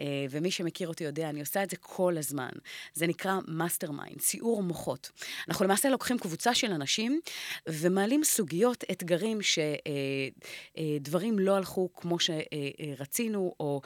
אה, 0.01 0.07
ומי 0.31 0.51
שמכיר 0.51 0.89
אותי 0.89 1.05
יודע, 1.05 1.31
אני 1.31 1.41
עושה 1.41 1.63
את 1.63 1.71
זה 1.71 1.77
כל 1.77 2.19
הזמן. 2.19 2.49
זה 2.95 3.07
נקרא 3.07 3.39
mastermind, 3.49 4.21
סיעור 4.21 4.63
מוחות. 4.63 5.11
אנחנו 5.49 5.65
למעשה 5.65 5.89
לוקחים 5.89 6.19
קבוצה 6.19 6.55
של 6.55 6.73
אנשים 6.73 7.21
ומעלים 7.69 8.25
סוגיות, 8.25 8.85
אתגרים, 8.91 9.39
שדברים 9.43 11.35
אה, 11.35 11.39
אה, 11.41 11.45
לא 11.45 11.57
הלכו 11.57 11.89
כמו 11.95 12.17
שרצינו, 12.19 13.55
או 13.61 13.81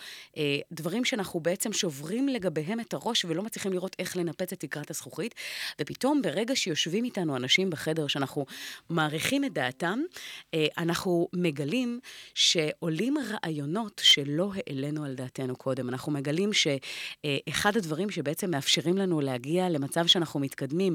דברים 0.73 1.05
שאנחנו 1.05 1.41
בעצם 1.41 1.73
שוברים 1.73 2.29
לגביהם 2.29 2.81
את 2.81 2.95
הראש 2.95 3.25
ולא 3.25 3.43
מצליחים 3.43 3.73
לראות 3.73 3.97
איך 3.99 4.17
לנפץ 4.17 4.53
את 4.53 4.61
תקרת 4.61 4.91
הזכוכית, 4.91 5.35
ופתאום 5.81 6.23
ברגע 6.23 6.57
שיושבים 6.57 7.05
איתנו 7.05 7.37
אנשים 7.37 7.71
בחדר 7.71 8.07
שאנחנו 8.07 8.47
מעריכים 8.91 9.45
את 9.45 9.53
דעתם, 9.53 9.99
אנחנו 10.55 11.29
מגלים 11.33 12.01
ש... 12.35 12.57
עולים 12.79 13.17
רעיונות 13.19 14.01
שלא 14.05 14.53
העלינו 14.57 15.05
על 15.05 15.15
דעתנו 15.15 15.57
קודם. 15.57 15.89
אנחנו 15.89 16.13
מגלים 16.13 16.51
שאחד 16.53 17.77
הדברים 17.77 18.11
שבעצם 18.11 18.51
מאפשרים 18.51 18.99
לנו 18.99 19.21
להגיע 19.21 19.69
למצב 19.69 20.07
שאנחנו 20.07 20.41
מתקדמים 20.41 20.95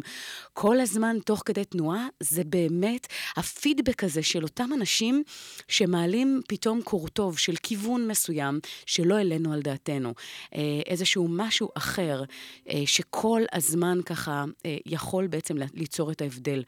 כל 0.53 0.79
הזמן 0.79 1.17
תוך 1.25 1.41
כדי 1.45 1.65
תנועה, 1.65 2.07
זה 2.19 2.43
באמת 2.43 3.07
הפידבק 3.37 4.03
הזה 4.03 4.23
של 4.23 4.43
אותם 4.43 4.69
אנשים 4.73 5.23
שמעלים 5.67 6.41
פתאום 6.47 6.81
קורטוב 6.81 7.37
של 7.37 7.55
כיוון 7.63 8.07
מסוים 8.07 8.59
שלא 8.85 9.15
העלינו 9.15 9.53
על 9.53 9.61
דעתנו. 9.61 10.13
אה, 10.55 10.61
איזשהו 10.85 11.27
משהו 11.29 11.69
אחר 11.73 12.23
אה, 12.69 12.81
שכל 12.85 13.41
הזמן 13.53 13.99
ככה 14.05 14.45
אה, 14.65 14.77
יכול 14.85 15.27
בעצם 15.27 15.57
ליצור 15.73 16.11
את 16.11 16.21
ההבדל. 16.21 16.63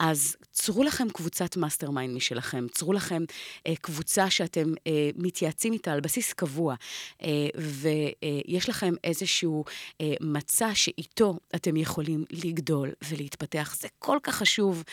אז 0.00 0.27
צרו 0.52 0.84
לכם 0.84 1.08
קבוצת 1.08 1.56
mastermind 1.56 2.16
משלכם, 2.16 2.66
צרו 2.72 2.92
לכם 2.92 3.24
קבוצה 3.80 4.30
שאתם... 4.30 4.72
אה, 4.86 5.10
מתייעצים 5.16 5.72
איתה 5.72 5.92
על 5.92 6.00
בסיס 6.00 6.32
קבוע, 6.32 6.74
אה, 7.22 7.28
ויש 7.54 8.68
לכם 8.68 8.94
איזשהו 9.04 9.64
אה, 10.00 10.14
מצע 10.20 10.70
שאיתו 10.74 11.38
אתם 11.54 11.76
יכולים 11.76 12.24
לגדול 12.30 12.90
ולהתפתח. 13.08 13.76
זה 13.80 13.88
כל 13.98 14.18
כך 14.22 14.34
חשוב, 14.34 14.84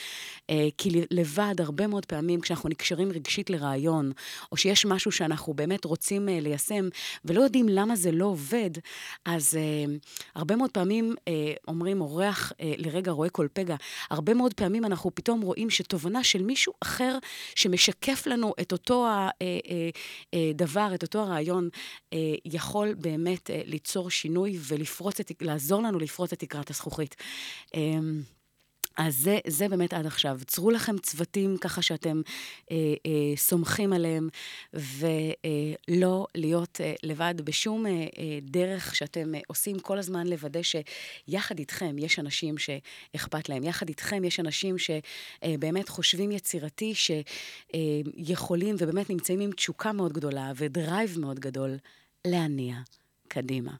אה, 0.49 0.67
כי 0.77 1.05
לבד, 1.11 1.55
הרבה 1.59 1.88
מאוד 1.88 2.05
פעמים, 2.05 2.41
כשאנחנו 2.41 2.69
נקשרים 2.69 3.11
רגשית 3.11 3.49
לרעיון, 3.49 4.11
או 4.51 4.57
שיש 4.57 4.86
משהו 4.86 5.11
שאנחנו 5.11 5.53
באמת 5.53 5.86
רוצים 5.86 6.29
אה, 6.29 6.39
ליישם, 6.39 6.89
ולא 7.25 7.41
יודעים 7.41 7.69
למה 7.69 7.95
זה 7.95 8.11
לא 8.11 8.25
עובד, 8.25 8.71
אז 9.25 9.57
אה, 9.57 9.93
הרבה 10.36 10.55
מאוד 10.55 10.71
פעמים 10.71 11.15
אה, 11.27 11.53
אומרים, 11.67 12.01
אורח 12.01 12.51
אה, 12.61 12.73
לרגע 12.77 13.11
רואה 13.11 13.29
כל 13.29 13.47
פגע. 13.53 13.75
הרבה 14.09 14.33
מאוד 14.33 14.53
פעמים 14.53 14.86
אנחנו 14.86 15.15
פתאום 15.26 15.41
רואים 15.41 15.69
שתובנה 15.69 16.23
של 16.23 16.43
מישהו 16.43 16.73
אחר 16.84 17.17
שמשקף 17.55 18.28
לנו 18.28 18.53
את 18.61 18.71
אותו 18.71 19.07
ה... 19.07 19.30
אה, 19.41 19.59
אה, 19.69 19.89
אה, 20.80 20.95
את 20.95 21.03
אותו 21.03 21.19
הרעיון, 21.19 21.69
יכול 22.45 22.93
באמת 22.93 23.49
ליצור 23.65 24.09
שינוי 24.09 24.57
ולפרוץ 24.61 25.19
את, 25.19 25.32
לעזור 25.41 25.82
לנו 25.82 25.99
לפרוץ 25.99 26.34
את 26.34 26.39
תקרת 26.39 26.69
הזכוכית. 26.69 27.15
אז 28.98 29.16
זה, 29.18 29.39
זה 29.48 29.70
באמת 29.70 29.93
עד 29.93 30.06
עכשיו. 30.06 30.39
צרו 30.48 30.72
לכם 30.72 30.98
צוותים 30.98 31.58
ככה 31.58 31.82
שאתם 31.82 32.22
אה, 32.72 32.76
אה, 33.06 33.38
סומכים 33.38 33.93
עליהם, 33.93 34.30
ולא 34.74 36.28
להיות 36.36 36.82
אה, 36.82 36.93
לבד 37.04 37.34
בשום 37.43 37.86
אה, 37.86 37.91
אה, 37.91 38.39
דרך 38.41 38.96
שאתם 38.96 39.36
אה, 39.36 39.39
עושים 39.48 39.80
כל 39.80 39.98
הזמן 39.98 40.28
לוודא 40.28 40.60
שיחד 40.62 41.60
איתכם 41.60 41.96
יש 41.98 42.20
אנשים 42.20 42.56
שאכפת 42.58 43.50
להם. 43.50 43.64
יחד 43.64 43.89
איתכם 43.89 44.24
יש 44.24 44.39
אנשים 44.39 44.76
שבאמת 44.78 45.89
אה, 45.89 45.93
חושבים 45.93 46.32
יצירתי, 46.32 46.93
שיכולים 46.96 48.76
אה, 48.76 48.80
ובאמת 48.80 49.10
נמצאים 49.10 49.39
עם 49.39 49.52
תשוקה 49.52 49.91
מאוד 49.91 50.14
גדולה 50.14 50.52
ודרייב 50.56 51.20
מאוד 51.20 51.39
גדול 51.39 51.78
להניע 52.28 52.76
קדימה. 53.28 53.71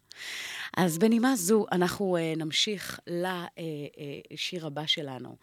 אז 0.78 0.98
בנימה 0.98 1.36
זו, 1.36 1.66
אנחנו 1.72 2.18
uh, 2.18 2.40
נמשיך 2.40 3.00
לשיר 3.08 4.62
uh, 4.62 4.64
uh, 4.64 4.68
הבא 4.68 4.86
שלנו. 4.86 5.36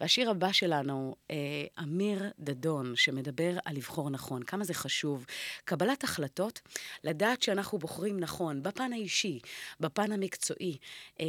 והשיר 0.00 0.30
הבא 0.30 0.52
שלנו, 0.52 1.16
uh, 1.28 1.32
אמיר 1.82 2.30
דדון, 2.38 2.96
שמדבר 2.96 3.58
על 3.64 3.76
לבחור 3.76 4.10
נכון. 4.10 4.42
כמה 4.42 4.64
זה 4.64 4.74
חשוב. 4.74 5.26
קבלת 5.64 6.04
החלטות, 6.04 6.60
לדעת 7.04 7.42
שאנחנו 7.42 7.78
בוחרים 7.78 8.20
נכון, 8.20 8.62
בפן 8.62 8.92
האישי, 8.92 9.38
בפן 9.80 10.12
המקצועי, 10.12 10.76
uh, 11.16 11.20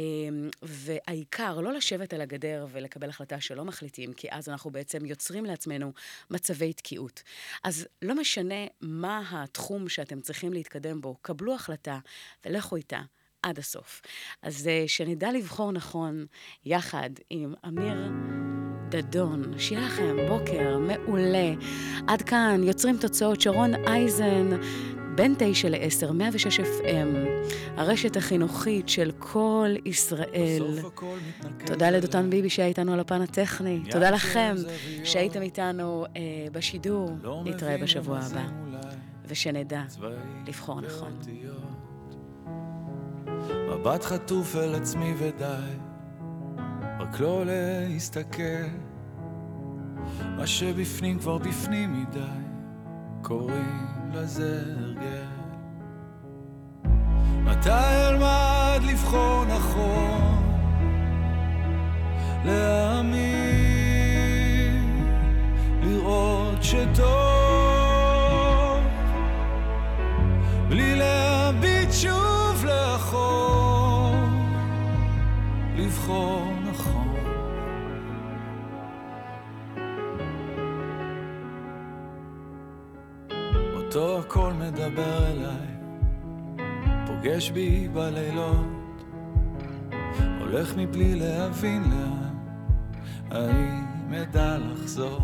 והעיקר, 0.62 1.60
לא 1.60 1.72
לשבת 1.72 2.12
על 2.12 2.20
הגדר 2.20 2.66
ולקבל 2.72 3.08
החלטה 3.08 3.40
שלא 3.40 3.64
מחליטים, 3.64 4.12
כי 4.12 4.28
אז 4.30 4.48
אנחנו 4.48 4.70
בעצם 4.70 5.06
יוצרים 5.06 5.44
לעצמנו 5.44 5.92
מצבי 6.30 6.72
תקיעות. 6.72 7.22
אז 7.64 7.86
לא 8.02 8.14
משנה 8.14 8.66
מה 8.80 9.22
התחום 9.30 9.88
שאתם 9.88 10.20
צריכים 10.20 10.52
להתקדם 10.52 11.00
בו, 11.00 11.16
קבלו 11.22 11.54
החלטה 11.54 11.98
ולכו 12.44 12.76
איתה. 12.76 13.00
עד 13.42 13.58
הסוף. 13.58 14.02
אז 14.42 14.68
אה, 14.68 14.84
שנדע 14.86 15.32
לבחור 15.32 15.72
נכון, 15.72 16.26
יחד 16.64 17.10
עם 17.30 17.54
אמיר 17.68 18.10
דדון. 18.88 19.58
שיהיה 19.58 19.86
לכם 19.86 20.16
בוקר 20.28 20.78
מעולה. 20.78 21.52
עד 22.06 22.22
כאן, 22.22 22.60
יוצרים 22.64 22.96
תוצאות, 22.96 23.40
שרון 23.40 23.74
אייזן. 23.86 24.50
בין 25.14 25.34
תשע 25.38 25.68
לעשר, 25.68 26.12
106 26.12 26.60
FM, 26.60 27.16
הרשת 27.76 28.16
החינוכית 28.16 28.88
של 28.88 29.12
כל 29.18 29.68
ישראל. 29.84 30.78
תודה 31.66 31.90
לדותן 31.90 32.30
ביבי 32.30 32.50
שהיה 32.50 32.68
איתנו 32.68 32.92
על 32.92 33.00
הפן 33.00 33.22
הטכני. 33.22 33.80
תודה 33.90 34.10
לכם 34.10 34.54
שהייתם 35.04 35.42
איתנו 35.42 36.06
אה, 36.16 36.20
בשידור. 36.52 37.10
לא 37.22 37.42
נתראה 37.44 37.78
בשבוע 37.78 38.18
הבא. 38.18 38.46
ושנדע 39.26 39.82
לבחור 40.46 40.80
נכון. 40.80 41.20
מבט 43.68 44.04
חטוף 44.04 44.56
אל 44.56 44.74
עצמי 44.74 45.14
ודי, 45.18 45.76
רק 47.00 47.20
לא 47.20 47.42
להסתכל. 47.46 48.66
מה 50.36 50.46
שבפנים 50.46 51.18
כבר 51.18 51.38
בפנים 51.38 52.02
מדי, 52.02 52.20
קוראים 53.22 54.10
לזה 54.14 54.62
הרגל. 54.80 55.40
מתי 57.44 57.70
אלמד 58.08 58.80
לבחור 58.90 59.44
נכון, 59.44 60.42
להאמין, 62.44 63.80
לראות 65.82 66.62
שטוב, 66.62 67.08
בלי 70.68 70.96
להביט 70.96 71.29
לבחור 75.90 76.52
נכון. 76.70 77.14
אותו 83.76 84.18
הכל 84.18 84.52
מדבר 84.52 85.26
אליי, 85.26 85.74
פוגש 87.06 87.50
בי 87.50 87.88
בלילות, 87.88 89.02
הולך 90.40 90.74
מבלי 90.76 91.14
להבין 91.14 91.82
לאן, 91.90 92.34
האם 93.30 94.14
אדע 94.14 94.58
לחזור? 94.58 95.20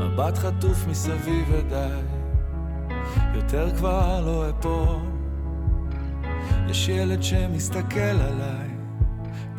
מבט 0.00 0.38
חטוף 0.38 0.86
מסביב 0.86 1.48
ודי, 1.50 2.00
יותר 3.34 3.76
כבר 3.76 4.20
לא 4.26 4.50
אפול. 4.50 5.18
יש 6.68 6.88
ילד 6.88 7.22
שמסתכל 7.22 8.00
עליי, 8.00 8.67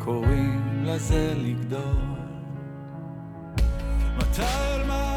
קוראים 0.04 0.82
לזה 0.84 1.34
לגדול. 1.36 2.20
מתי 4.16 4.42
על 4.42 4.86
מה 4.86 5.09